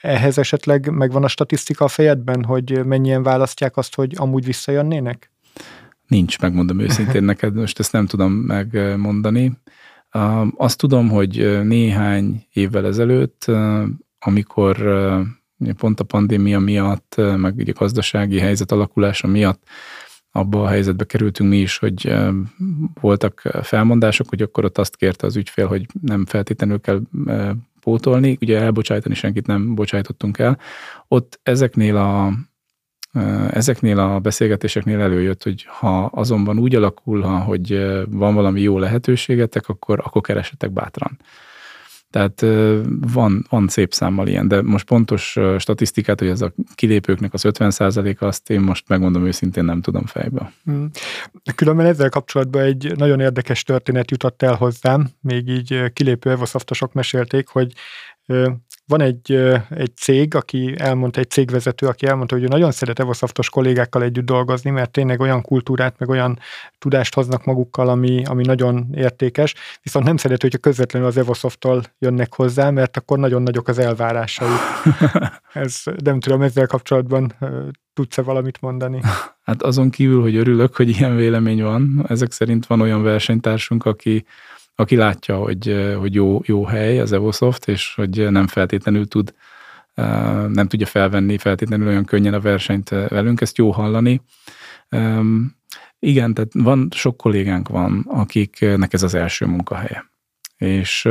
[0.00, 5.30] Ehhez esetleg megvan a statisztika a fejedben, hogy mennyien választják azt, hogy amúgy visszajönnének?
[6.06, 9.52] Nincs, megmondom őszintén neked, most ezt nem tudom megmondani.
[10.56, 13.44] Azt tudom, hogy néhány évvel ezelőtt,
[14.18, 14.76] amikor
[15.76, 19.62] pont a pandémia miatt, meg ugye gazdasági helyzet alakulása miatt
[20.36, 22.14] abba a helyzetbe kerültünk mi is, hogy
[23.00, 27.00] voltak felmondások, hogy akkor ott azt kérte az ügyfél, hogy nem feltétlenül kell
[27.80, 30.58] pótolni, ugye elbocsájtani senkit nem bocsájtottunk el.
[31.08, 32.32] Ott ezeknél a,
[33.50, 40.00] ezeknél a beszélgetéseknél előjött, hogy ha azonban úgy alakul, hogy van valami jó lehetőségetek, akkor,
[40.04, 41.18] akkor keresetek bátran.
[42.10, 42.40] Tehát
[43.12, 48.24] van, van szép számmal ilyen, de most pontos statisztikát, hogy ez a kilépőknek az 50%-a,
[48.24, 50.52] azt én most megmondom őszintén nem tudom fejbe.
[50.64, 50.90] Hmm.
[51.54, 57.48] Különben ezzel kapcsolatban egy nagyon érdekes történet jutott el hozzám, még így kilépő evoszoftosok mesélték,
[57.48, 57.72] hogy
[58.86, 59.32] van egy,
[59.70, 64.24] egy cég, aki elmondta, egy cégvezető, aki elmondta, hogy ő nagyon szeret Evosoftos kollégákkal együtt
[64.24, 66.38] dolgozni, mert tényleg olyan kultúrát, meg olyan
[66.78, 72.34] tudást hoznak magukkal, ami, ami nagyon értékes, viszont nem szeret, hogyha közvetlenül az Evosoftól jönnek
[72.34, 74.48] hozzá, mert akkor nagyon nagyok az elvárásai.
[75.52, 77.32] Ez, nem tudom, ezzel kapcsolatban
[77.94, 79.00] tudsz-e valamit mondani?
[79.44, 84.24] Hát azon kívül, hogy örülök, hogy ilyen vélemény van, ezek szerint van olyan versenytársunk, aki
[84.78, 89.34] aki látja, hogy, hogy jó, jó hely az Evosoft, és hogy nem feltétlenül tud,
[90.48, 94.20] nem tudja felvenni feltétlenül olyan könnyen a versenyt velünk, ezt jó hallani.
[95.98, 100.10] Igen, tehát van, sok kollégánk van, akiknek ez az első munkahelye.
[100.56, 101.04] És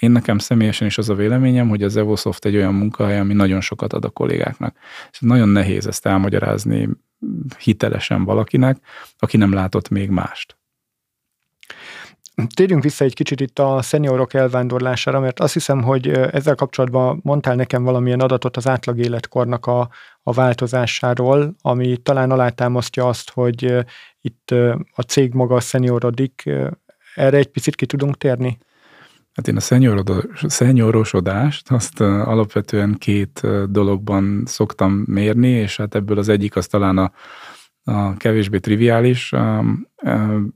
[0.00, 3.60] én nekem személyesen is az a véleményem, hogy az Evosoft egy olyan munkahely, ami nagyon
[3.60, 4.76] sokat ad a kollégáknak.
[5.10, 6.88] És nagyon nehéz ezt elmagyarázni
[7.58, 8.78] hitelesen valakinek,
[9.18, 10.59] aki nem látott még mást.
[12.54, 17.54] Térjünk vissza egy kicsit itt a szeniorok elvándorlására, mert azt hiszem, hogy ezzel kapcsolatban mondtál
[17.54, 19.88] nekem valamilyen adatot az átlag életkornak a,
[20.22, 23.84] a változásáról, ami talán alátámasztja azt, hogy
[24.20, 24.50] itt
[24.94, 26.50] a cég maga szeniorodik.
[27.14, 28.58] Erre egy picit ki tudunk térni?
[29.34, 36.56] Hát én a szenyorosodást azt alapvetően két dologban szoktam mérni, és hát ebből az egyik
[36.56, 37.12] az talán a
[37.84, 39.32] a kevésbé triviális.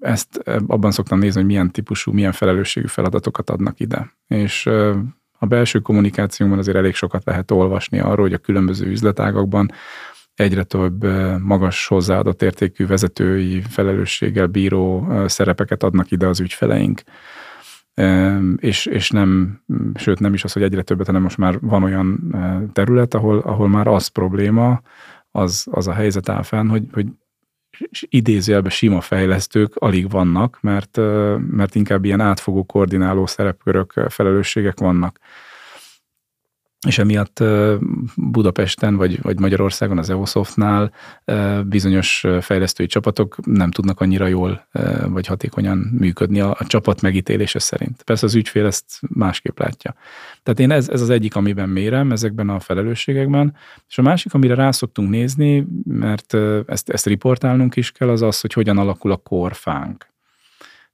[0.01, 4.13] Ezt abban szoktam nézni, hogy milyen típusú, milyen felelősségű feladatokat adnak ide.
[4.27, 4.67] És
[5.39, 9.71] a belső kommunikációnkban azért elég sokat lehet olvasni arról, hogy a különböző üzletágakban
[10.35, 11.05] egyre több
[11.43, 17.03] magas hozzáadott értékű vezetői felelősséggel bíró szerepeket adnak ide az ügyfeleink.
[18.57, 19.61] És, és nem,
[19.95, 22.37] sőt nem is az, hogy egyre többet, hanem most már van olyan
[22.73, 24.81] terület, ahol, ahol már az probléma,
[25.37, 27.07] az, az a helyzet áll fenn, hogy, hogy
[28.01, 30.97] idézőjelben sima fejlesztők alig vannak, mert,
[31.49, 35.19] mert inkább ilyen átfogó koordináló szerepkörök, felelősségek vannak
[36.85, 37.43] és emiatt
[38.17, 40.93] Budapesten vagy, vagy Magyarországon az Evosoftnál
[41.67, 44.67] bizonyos fejlesztői csapatok nem tudnak annyira jól
[45.07, 48.03] vagy hatékonyan működni a, a csapat megítélése szerint.
[48.03, 49.95] Persze az ügyfél ezt másképp látja.
[50.43, 53.57] Tehát én ez, ez az egyik, amiben mérem ezekben a felelősségekben,
[53.89, 58.41] és a másik, amire rá szoktunk nézni, mert ezt, ezt riportálnunk is kell, az az,
[58.41, 60.13] hogy hogyan alakul a korfánk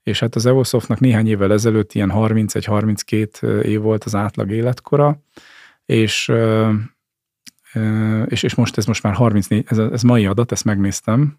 [0.03, 5.23] és hát az Evosoftnak néhány évvel ezelőtt ilyen 31-32 év volt az átlag életkora,
[5.91, 6.33] és,
[8.27, 11.39] és, és most ez most már 34, ez, ez mai adat, ezt megnéztem,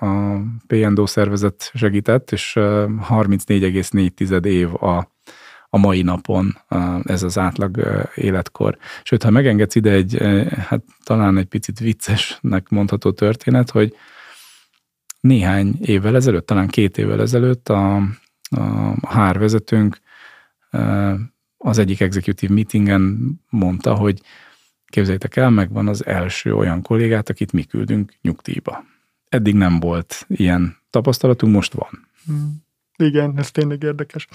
[0.00, 5.12] a PNDO szervezet segített, és 34,4 év a,
[5.68, 6.58] a mai napon
[7.02, 7.80] ez az átlag
[8.14, 8.78] életkor.
[9.02, 10.18] Sőt, ha megengedsz ide egy,
[10.56, 13.94] hát talán egy picit viccesnek mondható történet, hogy
[15.20, 17.96] néhány évvel ezelőtt, talán két évvel ezelőtt a,
[18.50, 19.98] a HR vezetőnk
[21.66, 24.20] az egyik executive meetingen mondta, hogy
[24.86, 28.84] képzeljétek el, megvan az első olyan kollégát, akit mi küldünk nyugdíjba.
[29.28, 32.08] Eddig nem volt ilyen tapasztalatunk, most van.
[32.26, 32.64] Hmm.
[32.96, 34.28] Igen, ez tényleg érdekes.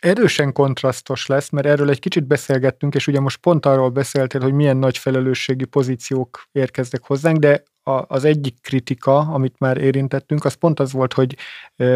[0.00, 4.52] Erősen kontrasztos lesz, mert erről egy kicsit beszélgettünk, és ugye most pont arról beszéltél, hogy
[4.52, 10.80] milyen nagy felelősségi pozíciók érkeznek hozzánk, de az egyik kritika, amit már érintettünk, az pont
[10.80, 11.36] az volt, hogy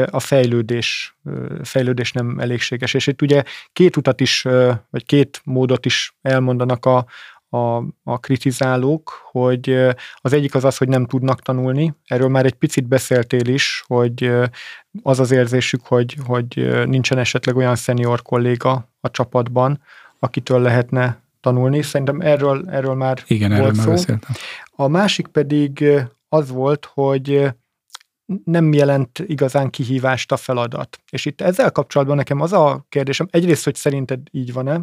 [0.06, 1.16] a fejlődés,
[1.62, 2.94] fejlődés nem elégséges.
[2.94, 4.42] És itt ugye két utat is,
[4.90, 7.06] vagy két módot is elmondanak a,
[7.48, 9.70] a, a kritizálók, hogy
[10.14, 11.94] az egyik az az, hogy nem tudnak tanulni.
[12.06, 14.32] Erről már egy picit beszéltél is, hogy
[15.02, 19.82] az az érzésük, hogy, hogy nincsen esetleg olyan szenior kolléga a csapatban,
[20.18, 21.82] akitől lehetne tanulni.
[21.82, 23.80] Szerintem erről, erről már Igen, volt erről szó.
[23.80, 24.30] már beszéltem.
[24.70, 25.84] A másik pedig
[26.28, 27.48] az volt, hogy
[28.44, 31.00] nem jelent igazán kihívást a feladat.
[31.10, 34.80] És itt ezzel kapcsolatban nekem az a kérdésem, egyrészt, hogy szerinted így van-e,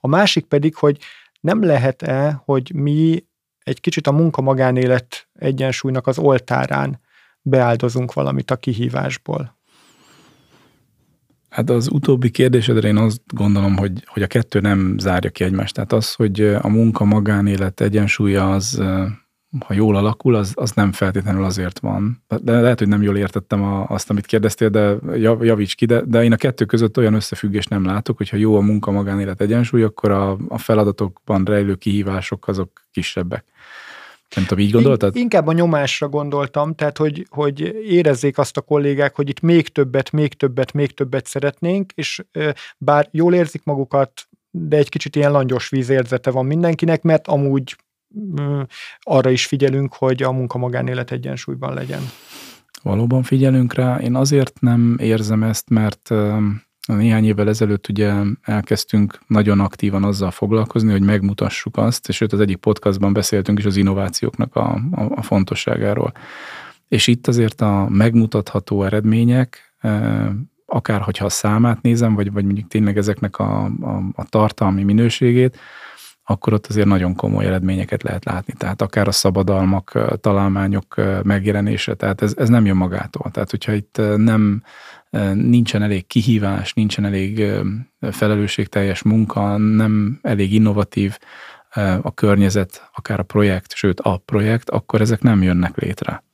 [0.00, 0.98] a másik pedig, hogy
[1.40, 3.24] nem lehet-e, hogy mi
[3.58, 7.00] egy kicsit a munka-magánélet egyensúlynak az oltárán
[7.42, 9.55] beáldozunk valamit a kihívásból?
[11.48, 15.74] Hát az utóbbi kérdésedre én azt gondolom, hogy, hogy a kettő nem zárja ki egymást.
[15.74, 18.82] Tehát az, hogy a munka-magánélet egyensúlya az,
[19.66, 22.22] ha jól alakul, az, az nem feltétlenül azért van.
[22.42, 24.96] De lehet, hogy nem jól értettem a, azt, amit kérdeztél, de
[25.40, 28.60] javíts ki, de, de én a kettő között olyan összefüggést nem látok, hogyha jó a
[28.60, 33.44] munka-magánélet egyensúly, akkor a, a feladatokban rejlő kihívások azok kisebbek.
[34.34, 35.16] Nem tudom, így gondoltad?
[35.16, 40.10] Inkább a nyomásra gondoltam, tehát hogy, hogy érezzék azt a kollégák, hogy itt még többet,
[40.10, 42.24] még többet, még többet szeretnénk, és
[42.78, 47.76] bár jól érzik magukat, de egy kicsit ilyen langyos vízérzete van mindenkinek, mert amúgy
[49.00, 52.00] arra is figyelünk, hogy a munka-magánélet egyensúlyban legyen.
[52.82, 53.98] Valóban figyelünk rá.
[53.98, 56.10] Én azért nem érzem ezt, mert
[56.86, 62.40] néhány évvel ezelőtt ugye elkezdtünk nagyon aktívan azzal foglalkozni, hogy megmutassuk azt, és őt az
[62.40, 66.12] egyik podcastban beszéltünk is az innovációknak a, a, a fontosságáról.
[66.88, 69.74] És itt azért a megmutatható eredmények,
[70.66, 75.58] akár hogyha a számát nézem, vagy, vagy mondjuk tényleg ezeknek a, a, a tartalmi minőségét,
[76.28, 78.52] akkor ott azért nagyon komoly eredményeket lehet látni.
[78.52, 83.30] Tehát akár a szabadalmak, találmányok megjelenése, tehát ez, ez nem jön magától.
[83.30, 84.62] Tehát hogyha itt nem
[85.34, 87.44] nincsen elég kihívás, nincsen elég
[88.00, 91.18] felelősségteljes munka, nem elég innovatív
[92.02, 96.24] a környezet, akár a projekt, sőt a projekt, akkor ezek nem jönnek létre.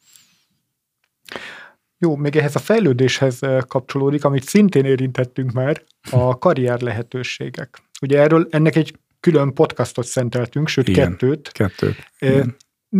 [1.98, 7.82] Jó, még ehhez a fejlődéshez kapcsolódik, amit szintén érintettünk már, a karrier lehetőségek.
[8.00, 11.52] Ugye erről ennek egy külön podcastot szenteltünk, sőt Igen, kettőt.
[11.52, 11.96] Kettőt.
[12.18, 12.56] Igen.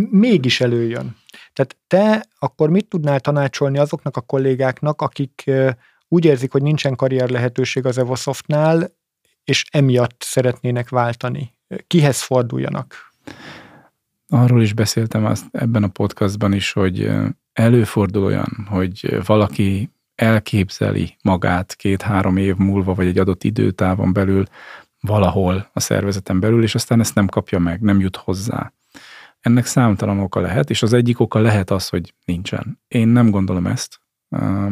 [0.09, 1.15] Mégis előjön.
[1.53, 5.51] Tehát te akkor mit tudnál tanácsolni azoknak a kollégáknak, akik
[6.07, 8.91] úgy érzik, hogy nincsen karrier lehetőség az Evosoftnál,
[9.43, 11.53] és emiatt szeretnének váltani?
[11.87, 13.13] Kihez forduljanak?
[14.27, 17.11] Arról is beszéltem azt ebben a podcastban is, hogy
[17.53, 24.45] előfordul olyan, hogy valaki elképzeli magát két-három év múlva, vagy egy adott időtávon belül
[24.99, 28.73] valahol a szervezeten belül, és aztán ezt nem kapja meg, nem jut hozzá.
[29.43, 32.79] Ennek számtalan oka lehet, és az egyik oka lehet az, hogy nincsen.
[32.87, 34.01] Én nem gondolom ezt.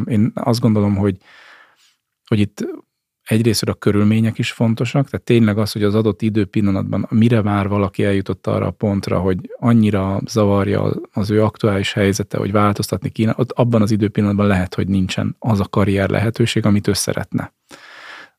[0.06, 1.18] Én azt gondolom, hogy,
[2.28, 2.68] hogy itt
[3.24, 8.04] egyrészt a körülmények is fontosak, tehát tényleg az, hogy az adott időpillanatban mire már valaki
[8.04, 13.82] eljutott arra a pontra, hogy annyira zavarja az ő aktuális helyzete, hogy változtatni kéne, abban
[13.82, 17.54] az időpillanatban lehet, hogy nincsen az a karrier lehetőség, amit ő szeretne.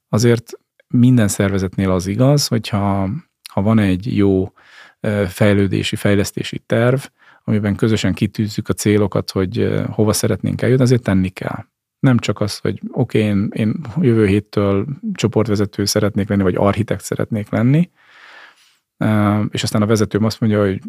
[0.08, 0.52] Azért
[0.88, 3.08] minden szervezetnél az igaz, hogyha
[3.50, 4.52] ha van egy jó
[5.28, 7.00] fejlődési, fejlesztési terv,
[7.44, 11.64] amiben közösen kitűzzük a célokat, hogy hova szeretnénk eljutni, azért tenni kell.
[11.98, 17.04] Nem csak az, hogy oké, okay, én, én jövő héttől csoportvezető szeretnék lenni, vagy architekt
[17.04, 17.90] szeretnék lenni,
[19.48, 20.80] és aztán a vezetőm azt mondja, hogy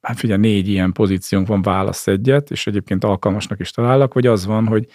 [0.00, 4.46] hát figyelj, négy ilyen pozíciónk van, válasz egyet, és egyébként alkalmasnak is találok, vagy az
[4.46, 4.86] van, hogy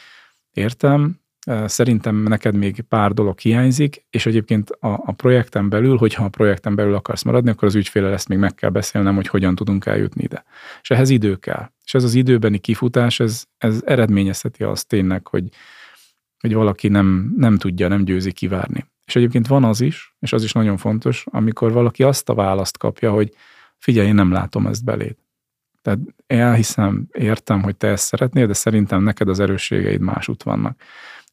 [0.54, 1.21] értem,
[1.66, 6.76] Szerintem neked még pár dolog hiányzik, és egyébként a, a projekten belül, hogyha a projekten
[6.76, 10.24] belül akarsz maradni, akkor az ügyféle ezt még meg kell beszélnem, hogy hogyan tudunk eljutni
[10.24, 10.44] ide.
[10.82, 11.72] És ehhez idő kell.
[11.86, 15.50] És ez az időbeni kifutás, ez, ez eredményezheti azt tényleg, hogy,
[16.40, 18.86] hogy valaki nem, nem tudja, nem győzi kivárni.
[19.06, 22.78] És egyébként van az is, és az is nagyon fontos, amikor valaki azt a választ
[22.78, 23.34] kapja, hogy
[23.78, 25.16] figyelj, én nem látom ezt beléd.
[25.82, 30.82] Tehát elhiszem, értem, hogy te ezt szeretnél, de szerintem neked az erősségeid másút vannak.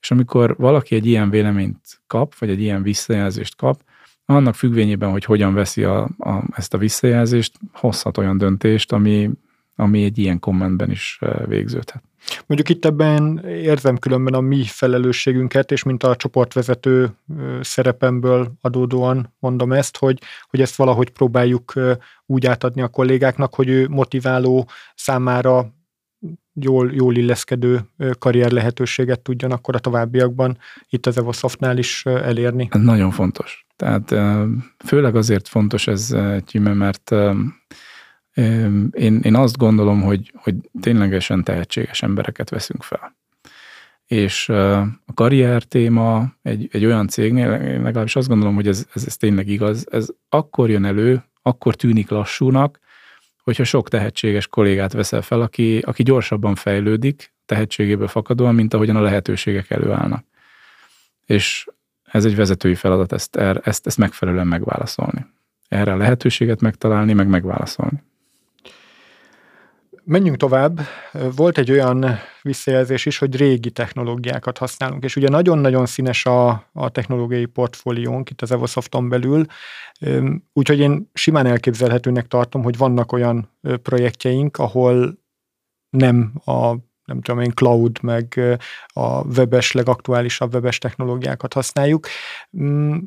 [0.00, 3.82] És amikor valaki egy ilyen véleményt kap, vagy egy ilyen visszajelzést kap,
[4.24, 9.30] annak függvényében, hogy hogyan veszi a, a, ezt a visszajelzést, hozhat olyan döntést, ami,
[9.76, 12.02] ami egy ilyen kommentben is végződhet.
[12.46, 17.11] Mondjuk itt ebben érzem különben a mi felelősségünket, és mint a csoportvezető
[17.61, 20.18] szerepemből adódóan mondom ezt, hogy,
[20.49, 21.72] hogy ezt valahogy próbáljuk
[22.26, 25.72] úgy átadni a kollégáknak, hogy ő motiváló számára
[26.53, 27.81] jól, jól illeszkedő
[28.19, 30.59] karrier lehetőséget tudjon akkor a továbbiakban
[30.89, 32.69] itt az Evosoftnál is elérni.
[32.71, 33.66] Ez nagyon fontos.
[33.77, 34.14] Tehát
[34.85, 37.14] főleg azért fontos ez, Tyme, mert
[38.91, 43.16] Én, én azt gondolom, hogy, hogy ténylegesen tehetséges embereket veszünk fel.
[44.07, 49.07] És a karrier téma egy, egy olyan cégnél, én legalábbis azt gondolom, hogy ez, ez,
[49.07, 52.79] ez tényleg igaz, ez akkor jön elő, akkor tűnik lassúnak,
[53.49, 59.01] hogyha sok tehetséges kollégát veszel fel, aki, aki gyorsabban fejlődik, tehetségéből fakadóan, mint ahogyan a
[59.01, 60.24] lehetőségek előállnak.
[61.26, 61.66] És
[62.03, 65.26] ez egy vezetői feladat ezt, er, ezt, ezt megfelelően megválaszolni.
[65.68, 68.03] Erre a lehetőséget megtalálni, meg megválaszolni.
[70.11, 70.80] Menjünk tovább.
[71.36, 72.04] Volt egy olyan
[72.42, 78.42] visszajelzés is, hogy régi technológiákat használunk, és ugye nagyon-nagyon színes a, a technológiai portfóliónk itt
[78.42, 79.44] az Evosofton belül,
[80.52, 83.50] úgyhogy én simán elképzelhetőnek tartom, hogy vannak olyan
[83.82, 85.18] projektjeink, ahol
[85.90, 88.40] nem a nem tudom én, cloud, meg
[88.86, 92.06] a webes, legaktuálisabb webes technológiákat használjuk.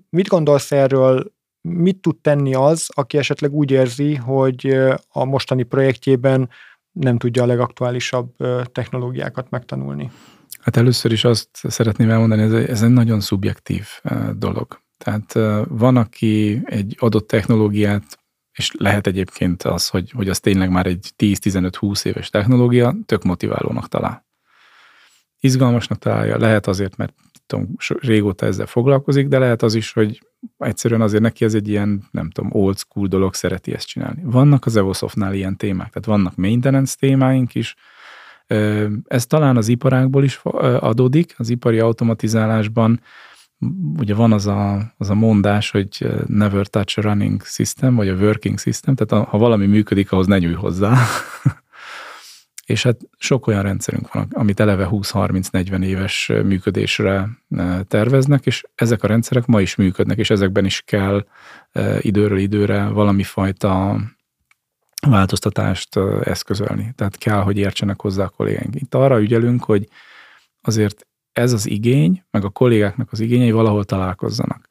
[0.10, 1.32] Mit gondolsz erről,
[1.62, 4.78] mit tud tenni az, aki esetleg úgy érzi, hogy
[5.08, 6.50] a mostani projektjében
[6.92, 8.36] nem tudja a legaktuálisabb
[8.72, 10.12] technológiákat megtanulni?
[10.62, 13.88] Hát először is azt szeretném elmondani, ez, ez egy nagyon szubjektív
[14.36, 14.82] dolog.
[14.98, 15.34] Tehát
[15.68, 18.20] van, aki egy adott technológiát,
[18.52, 23.88] és lehet egyébként az, hogy, hogy az tényleg már egy 10-15-20 éves technológia, tök motiválónak
[23.88, 24.26] talál.
[25.40, 27.14] Izgalmasnak találja, lehet azért, mert
[27.52, 30.22] tudom, régóta ezzel foglalkozik, de lehet az is, hogy
[30.58, 34.22] egyszerűen azért neki ez egy ilyen, nem tudom, old school dolog, szereti ezt csinálni.
[34.26, 37.76] Vannak az Evosoftnál ilyen témák, tehát vannak maintenance témáink is,
[39.08, 40.40] ez talán az iparákból is
[40.80, 43.02] adódik, az ipari automatizálásban
[43.98, 48.16] ugye van az a, az a mondás, hogy never touch a running system, vagy a
[48.16, 50.98] working system, tehát ha valami működik, ahhoz ne nyúj hozzá.
[52.66, 57.30] és hát sok olyan rendszerünk van, amit eleve 20-30-40 éves működésre
[57.88, 61.26] terveznek, és ezek a rendszerek ma is működnek, és ezekben is kell
[62.00, 64.00] időről időre valami fajta
[65.08, 66.94] változtatást eszközölni.
[66.96, 68.76] Tehát kell, hogy értsenek hozzá a kollégáink.
[68.76, 69.88] Itt arra ügyelünk, hogy
[70.62, 74.70] azért ez az igény, meg a kollégáknak az igényei valahol találkozzanak.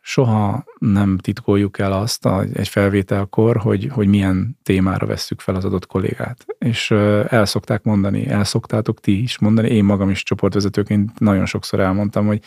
[0.00, 5.86] Soha nem titkoljuk el azt egy felvételkor, hogy, hogy milyen témára vesszük fel az adott
[5.86, 6.46] kollégát.
[6.58, 6.90] És
[7.28, 12.26] el szokták mondani, el szoktátok ti is mondani, én magam is csoportvezetőként nagyon sokszor elmondtam,
[12.26, 12.42] hogy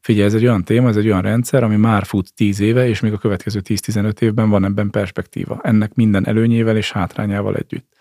[0.00, 3.00] figyelj, ez egy olyan téma, ez egy olyan rendszer, ami már fut 10 éve, és
[3.00, 5.60] még a következő 10-15 évben van ebben perspektíva.
[5.62, 7.92] Ennek minden előnyével és hátrányával együtt.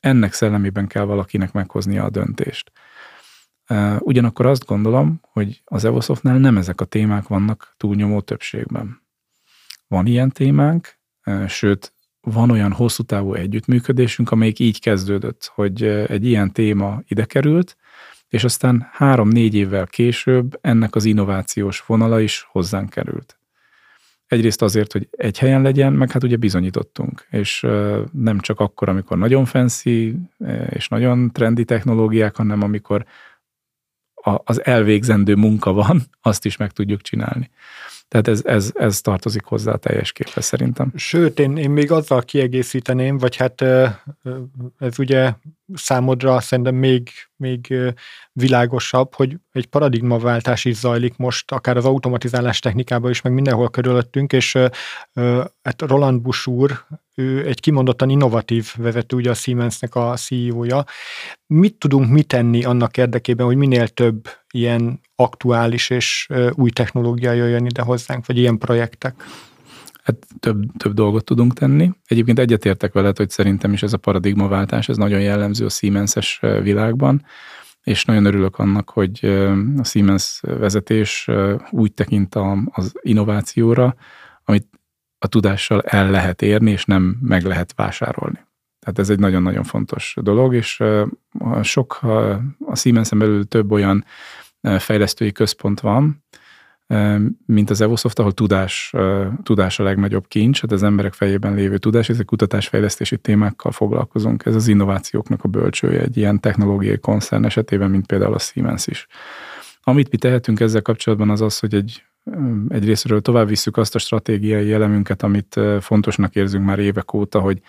[0.00, 2.72] Ennek szellemében kell valakinek meghoznia a döntést.
[3.98, 9.02] Ugyanakkor azt gondolom, hogy az Evosoftnál nem ezek a témák vannak túlnyomó többségben.
[9.88, 10.98] Van ilyen témánk,
[11.46, 17.76] sőt, van olyan hosszú távú együttműködésünk, amelyik így kezdődött, hogy egy ilyen téma ide került,
[18.28, 23.38] és aztán három-négy évvel később ennek az innovációs vonala is hozzánk került.
[24.26, 27.66] Egyrészt azért, hogy egy helyen legyen, meg hát ugye bizonyítottunk, és
[28.12, 30.14] nem csak akkor, amikor nagyon fancy
[30.68, 33.04] és nagyon trendi technológiák, hanem amikor
[34.44, 37.50] az elvégzendő munka van, azt is meg tudjuk csinálni.
[38.08, 40.92] Tehát ez, ez, ez tartozik hozzá a teljes képre szerintem.
[40.94, 43.60] Sőt, én, én még azzal kiegészíteném, vagy hát
[44.78, 45.32] ez ugye
[45.74, 47.74] számodra szerintem még, még
[48.32, 54.32] világosabb, hogy egy paradigmaváltás is zajlik most, akár az automatizálás technikában is, meg mindenhol körülöttünk,
[54.32, 54.52] és
[55.62, 60.84] hát Roland Busch úr, ő egy kimondottan innovatív vezető, ugye a Siemensnek a CEO-ja.
[61.46, 67.66] Mit tudunk mi tenni annak érdekében, hogy minél több ilyen aktuális és új technológia jöjjön
[67.66, 69.24] ide hozzánk, vagy ilyen projektek?
[70.02, 71.90] Hát több, több dolgot tudunk tenni.
[72.06, 77.24] Egyébként egyetértek veled, hogy szerintem is ez a paradigmaváltás, ez nagyon jellemző a Siemens-es világban,
[77.82, 79.24] és nagyon örülök annak, hogy
[79.76, 81.28] a Siemens vezetés
[81.70, 82.34] úgy tekint
[82.70, 83.94] az innovációra,
[84.44, 84.66] amit
[85.18, 88.38] a tudással el lehet érni, és nem meg lehet vásárolni.
[88.80, 90.82] Tehát ez egy nagyon-nagyon fontos dolog, és
[91.62, 91.98] sok
[92.66, 94.04] a Siemens-en belül több olyan
[94.78, 96.24] fejlesztői központ van,
[97.46, 98.92] mint az Evosoft, ahol tudás,
[99.42, 104.46] tudás a legnagyobb kincs, hát az emberek fejében lévő tudás, ezek kutatásfejlesztési témákkal foglalkozunk.
[104.46, 109.06] Ez az innovációknak a bölcsője egy ilyen technológiai koncern esetében, mint például a Siemens is.
[109.82, 112.04] Amit mi tehetünk ezzel kapcsolatban az az, hogy egy,
[112.68, 117.60] részről tovább visszük azt a stratégiai elemünket, amit fontosnak érzünk már évek óta, hogy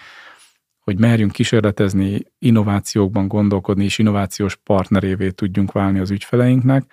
[0.81, 6.83] hogy merjünk kísérletezni, innovációkban gondolkodni, és innovációs partnerévé tudjunk válni az ügyfeleinknek,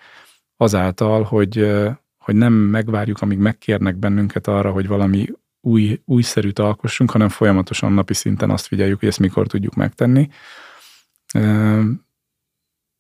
[0.57, 1.70] azáltal, hogy,
[2.29, 5.26] hogy nem megvárjuk, amíg megkérnek bennünket arra, hogy valami
[5.61, 10.29] új, újszerűt alkossunk, hanem folyamatosan napi szinten azt figyeljük, hogy ezt mikor tudjuk megtenni.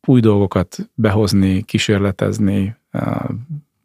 [0.06, 2.76] Új dolgokat behozni, kísérletezni,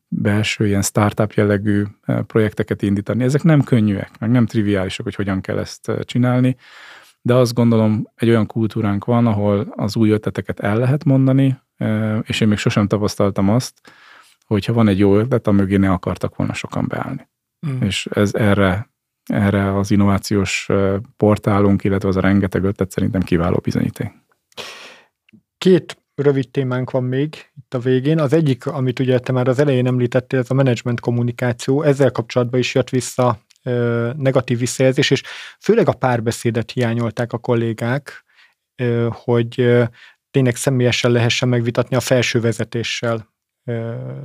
[0.08, 1.84] belső ilyen startup jellegű
[2.28, 3.24] projekteket indítani.
[3.24, 6.56] Ezek nem könnyűek, meg nem triviálisak, hogy hogyan kell ezt csinálni,
[7.22, 11.60] de azt gondolom, egy olyan kultúránk van, ahol az új ötleteket el lehet mondani,
[12.22, 13.74] és én még sosem tapasztaltam azt,
[14.46, 17.30] hogyha van egy jó ötlet, amögé ne akartak volna sokan beállni.
[17.68, 17.82] Mm.
[17.82, 18.89] És ez erre,
[19.24, 20.70] erre az innovációs
[21.18, 24.12] portálunk, illetve az a rengeteg ötlet szerintem kiváló bizonyíték.
[25.58, 28.20] Két rövid témánk van még itt a végén.
[28.20, 31.82] Az egyik, amit ugye te már az elején említettél, ez a menedzsment kommunikáció.
[31.82, 35.24] Ezzel kapcsolatban is jött vissza ö, negatív visszajelzés, és
[35.60, 38.24] főleg a párbeszédet hiányolták a kollégák,
[38.76, 39.84] ö, hogy ö,
[40.32, 43.33] tényleg személyesen lehessen megvitatni a felső vezetéssel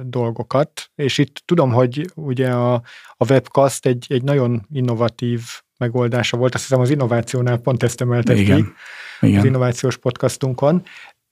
[0.02, 2.74] dolgokat, és itt tudom, hogy ugye a,
[3.16, 5.42] a webcast egy, egy nagyon innovatív
[5.78, 8.64] megoldása volt, azt hiszem az innovációnál pont ezt emeltek Igen.
[8.64, 9.38] ki Igen.
[9.38, 10.82] az innovációs podcastunkon.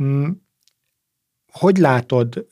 [0.02, 0.28] Mm,
[1.52, 2.46] hogy látod,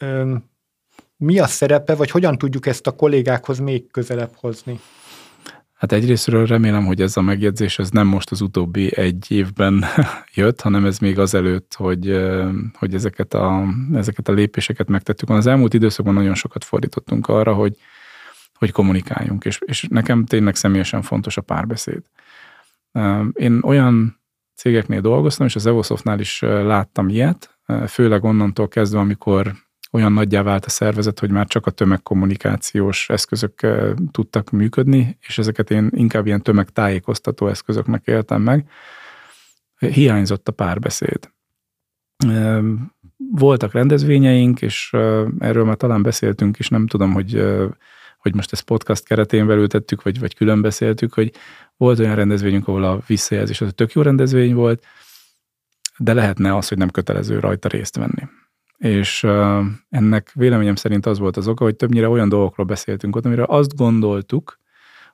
[1.16, 4.80] mi a szerepe, vagy hogyan tudjuk ezt a kollégákhoz még közelebb hozni?
[5.74, 9.84] Hát egyrésztről remélem, hogy ez a megjegyzés ez nem most az utóbbi egy évben
[10.34, 12.20] jött, hanem ez még azelőtt, hogy,
[12.74, 15.30] hogy ezeket, a, ezeket a lépéseket megtettük.
[15.30, 17.76] Az elmúlt időszakban nagyon sokat fordítottunk arra, hogy,
[18.54, 22.02] hogy kommunikáljunk, és, és nekem tényleg személyesen fontos a párbeszéd.
[23.32, 24.20] Én olyan
[24.54, 29.54] cégeknél dolgoztam, és az Evosoftnál is láttam ilyet, főleg onnantól kezdve, amikor
[29.94, 33.66] olyan nagyjá vált a szervezet, hogy már csak a tömegkommunikációs eszközök
[34.10, 38.70] tudtak működni, és ezeket én inkább ilyen tömegtájékoztató eszközöknek éltem meg.
[39.78, 41.30] Hiányzott a párbeszéd.
[43.16, 44.92] Voltak rendezvényeink, és
[45.38, 47.44] erről már talán beszéltünk is, nem tudom, hogy,
[48.18, 51.32] hogy most ezt podcast keretén belül tettük, vagy, vagy külön beszéltük, hogy
[51.76, 54.84] volt olyan rendezvényünk, ahol a visszajelzés az tök jó rendezvény volt,
[55.98, 58.28] de lehetne az, hogy nem kötelező rajta részt venni
[58.78, 59.26] és
[59.90, 63.76] ennek véleményem szerint az volt az oka, hogy többnyire olyan dolgokról beszéltünk ott, amire azt
[63.76, 64.58] gondoltuk,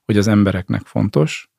[0.04, 1.50] hogy az embereknek fontos,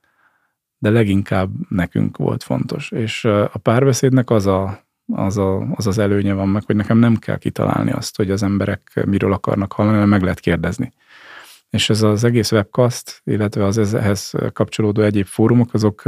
[0.77, 2.91] de leginkább nekünk volt fontos.
[2.91, 4.83] És a párbeszédnek az a,
[5.13, 8.43] az, a, az az előnye van meg, hogy nekem nem kell kitalálni azt, hogy az
[8.43, 10.91] emberek miről akarnak hallani, hanem meg lehet kérdezni.
[11.69, 16.03] És ez az egész webcast, illetve az ehhez kapcsolódó egyéb fórumok, azok,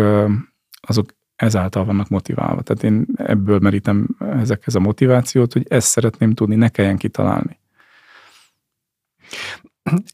[0.82, 2.62] azok ezáltal vannak motiválva.
[2.62, 7.60] Tehát én ebből merítem ezekhez a motivációt, hogy ezt szeretném tudni, ne kelljen kitalálni.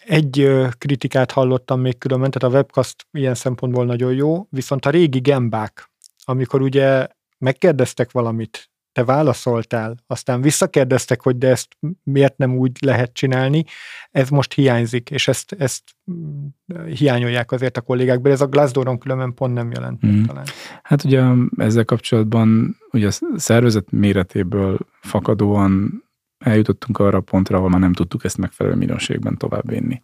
[0.06, 5.20] Egy kritikát hallottam még különben, tehát a webcast ilyen szempontból nagyon jó, viszont a régi
[5.20, 5.92] gembák,
[6.24, 7.08] amikor ugye
[7.38, 13.66] megkérdeztek valamit, te válaszoltál, aztán visszakérdeztek, hogy de ezt miért nem úgy lehet csinálni,
[14.12, 16.46] ez most hiányzik, és ezt, ezt mm,
[16.86, 20.24] hiányolják azért a kollégák, ez a Glassdooron különben pont nem jelent mm.
[20.24, 20.46] talán.
[20.84, 21.24] Hát ugye
[21.58, 26.04] ezzel kapcsolatban ugye a szervezet méretéből fakadóan
[26.38, 30.04] eljutottunk arra a pontra, ahol már nem tudtuk ezt megfelelő minőségben továbbvinni.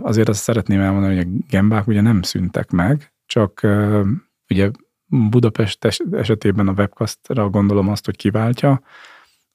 [0.00, 3.66] Azért azt szeretném elmondani, hogy a gembák ugye nem szüntek meg, csak
[4.48, 4.70] ugye
[5.12, 8.82] Budapest esetében a webcastra gondolom azt, hogy kiváltja,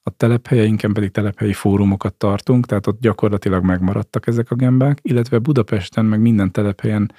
[0.03, 6.05] a telephelyeinken pedig telephelyi fórumokat tartunk, tehát ott gyakorlatilag megmaradtak ezek a gembák, illetve Budapesten
[6.05, 7.13] meg minden telephelyen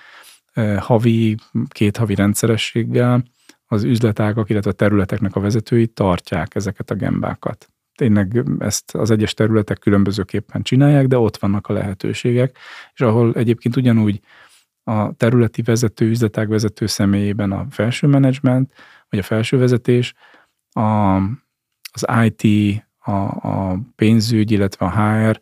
[0.52, 1.36] eh, havi,
[1.68, 3.24] két havi rendszerességgel
[3.66, 7.68] az üzletágak, illetve a területeknek a vezetői tartják ezeket a gembákat.
[7.94, 12.58] Tényleg ezt az egyes területek különbözőképpen csinálják, de ott vannak a lehetőségek,
[12.94, 14.20] és ahol egyébként ugyanúgy
[14.88, 18.72] a területi vezető, üzletág vezető személyében a felső menedzsment,
[19.08, 20.14] vagy a felső vezetés,
[20.72, 21.16] a,
[21.92, 25.38] az IT, a, a pénzügy, illetve a HR,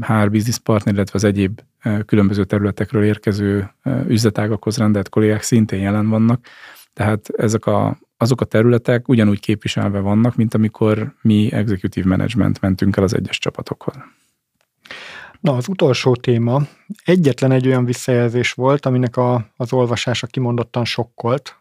[0.00, 1.60] HR business partner, illetve az egyéb
[2.06, 3.70] különböző területekről érkező
[4.08, 6.46] üzletágakhoz rendelt kollégák szintén jelen vannak.
[6.92, 12.96] Tehát ezek a, azok a területek ugyanúgy képviselve vannak, mint amikor mi executive management mentünk
[12.96, 13.94] el az egyes csapatokhoz.
[15.44, 16.62] Na, az utolsó téma.
[17.04, 21.56] Egyetlen egy olyan visszajelzés volt, aminek a, az olvasása kimondottan sokkolt,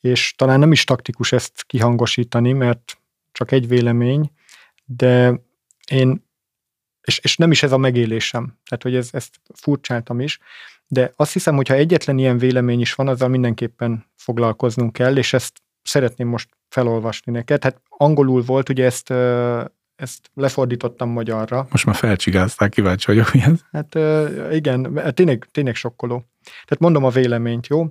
[0.00, 2.98] és talán nem is taktikus ezt kihangosítani, mert
[3.32, 4.30] csak egy vélemény,
[4.84, 5.40] de
[5.90, 6.24] én,
[7.02, 10.38] és, és nem is ez a megélésem, tehát hogy ez, ezt furcsáltam is,
[10.86, 15.32] de azt hiszem, hogy ha egyetlen ilyen vélemény is van, azzal mindenképpen foglalkoznunk kell, és
[15.32, 17.62] ezt szeretném most felolvasni neked.
[17.62, 19.10] Hát angolul volt, ugye ezt
[19.96, 21.66] ezt lefordítottam magyarra.
[21.70, 23.60] Most már felcsigázták, kíváncsi vagyok, mi ez.
[23.72, 23.94] Hát
[24.52, 26.24] igen, hát tényleg, tényleg sokkoló.
[26.42, 27.86] Tehát mondom a véleményt, jó?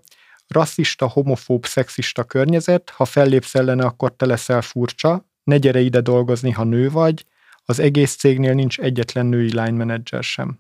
[0.48, 6.52] Rasszista, homofób, szexista környezet, ha fellépsz ellene, akkor te leszel furcsa, ne gyere ide dolgozni,
[6.52, 7.26] ha nő vagy,
[7.66, 10.60] az egész cégnél nincs egyetlen női line manager sem.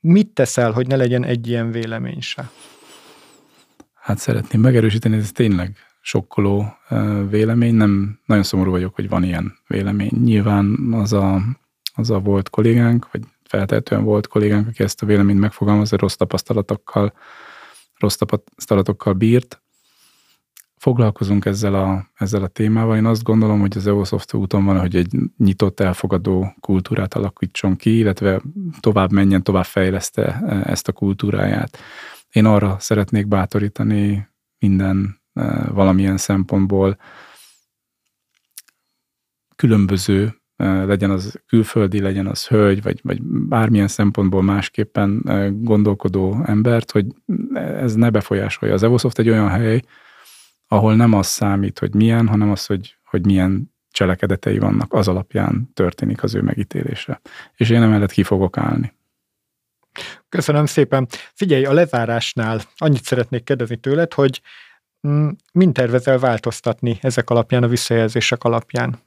[0.00, 2.50] Mit teszel, hogy ne legyen egy ilyen vélemény se?
[3.94, 6.76] Hát szeretném megerősíteni, ez tényleg sokkoló
[7.28, 7.74] vélemény.
[7.74, 10.12] Nem nagyon szomorú vagyok, hogy van ilyen vélemény.
[10.22, 11.42] Nyilván az a,
[11.94, 17.12] az a volt kollégánk, vagy feltehetően volt kollégánk, aki ezt a véleményt megfogalmazza, rossz tapasztalatokkal,
[17.98, 19.62] rossz tapasztalatokkal bírt.
[20.76, 22.96] Foglalkozunk ezzel a, ezzel a témával.
[22.96, 27.98] Én azt gondolom, hogy az EOSoft úton van, hogy egy nyitott, elfogadó kultúrát alakítson ki,
[27.98, 28.42] illetve
[28.80, 31.78] tovább menjen, tovább fejleszte ezt a kultúráját.
[32.32, 34.28] Én arra szeretnék bátorítani
[34.58, 35.21] minden
[35.68, 36.98] valamilyen szempontból
[39.56, 45.22] különböző, legyen az külföldi, legyen az hölgy, vagy, vagy bármilyen szempontból másképpen
[45.62, 47.06] gondolkodó embert, hogy
[47.54, 48.74] ez ne befolyásolja.
[48.74, 49.82] Az Evosoft egy olyan hely,
[50.66, 55.70] ahol nem az számít, hogy milyen, hanem az, hogy, hogy milyen cselekedetei vannak, az alapján
[55.74, 57.20] történik az ő megítélése.
[57.56, 58.92] És én emellett ki fogok állni.
[60.28, 61.06] Köszönöm szépen.
[61.34, 64.40] Figyelj, a lezárásnál annyit szeretnék kérdezni tőled, hogy
[65.52, 68.98] mind tervezel változtatni ezek alapján, a visszajelzések alapján?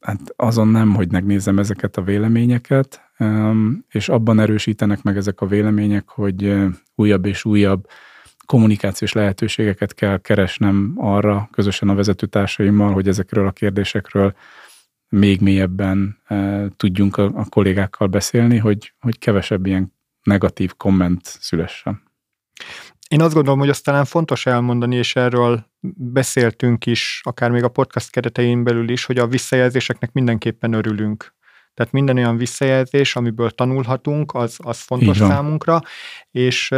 [0.00, 3.02] Hát azon nem, hogy megnézem ezeket a véleményeket,
[3.88, 6.56] és abban erősítenek meg ezek a vélemények, hogy
[6.94, 7.88] újabb és újabb
[8.46, 14.34] kommunikációs lehetőségeket kell keresnem arra közösen a vezetőtársaimmal, hogy ezekről a kérdésekről
[15.08, 19.92] még mélyebben e, tudjunk a, a kollégákkal beszélni, hogy, hogy kevesebb ilyen
[20.22, 22.02] negatív komment szülessen.
[23.08, 27.68] Én azt gondolom, hogy azt talán fontos elmondani, és erről beszéltünk is, akár még a
[27.68, 31.34] podcast keretein belül is, hogy a visszajelzéseknek mindenképpen örülünk.
[31.74, 35.80] Tehát minden olyan visszajelzés, amiből tanulhatunk, az, az fontos számunkra,
[36.30, 36.74] és,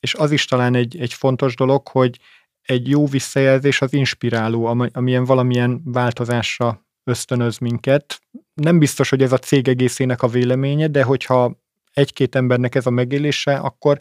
[0.00, 2.18] és az is talán egy, egy fontos dolog, hogy
[2.62, 8.20] egy jó visszajelzés az inspiráló, amilyen valamilyen változásra ösztönöz minket.
[8.54, 11.62] Nem biztos, hogy ez a cég egészének a véleménye, de hogyha
[11.94, 13.98] egy-két embernek ez a megélése, akkor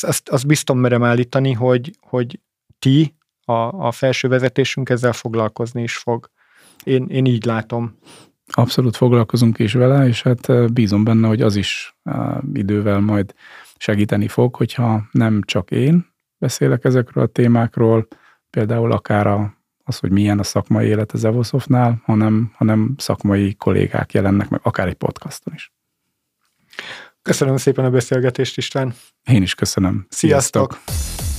[0.00, 2.40] azt, azt biztos merem állítani, hogy, hogy
[2.78, 3.14] ti,
[3.44, 6.30] a, a felső vezetésünk ezzel foglalkozni is fog.
[6.84, 7.98] Én, én így látom.
[8.46, 11.96] Abszolút foglalkozunk is vele, és hát bízom benne, hogy az is
[12.52, 13.34] idővel majd
[13.76, 16.06] segíteni fog, hogyha nem csak én
[16.38, 18.06] beszélek ezekről a témákról,
[18.50, 24.12] például akár a az, hogy milyen a szakmai élet az Evosoftnál, hanem, hanem szakmai kollégák
[24.12, 25.72] jelennek meg, akár egy podcaston is.
[27.22, 28.94] Köszönöm szépen a beszélgetést, István.
[29.24, 30.06] Én is köszönöm.
[30.08, 30.72] Sziasztok!
[30.72, 31.31] Sziasztok.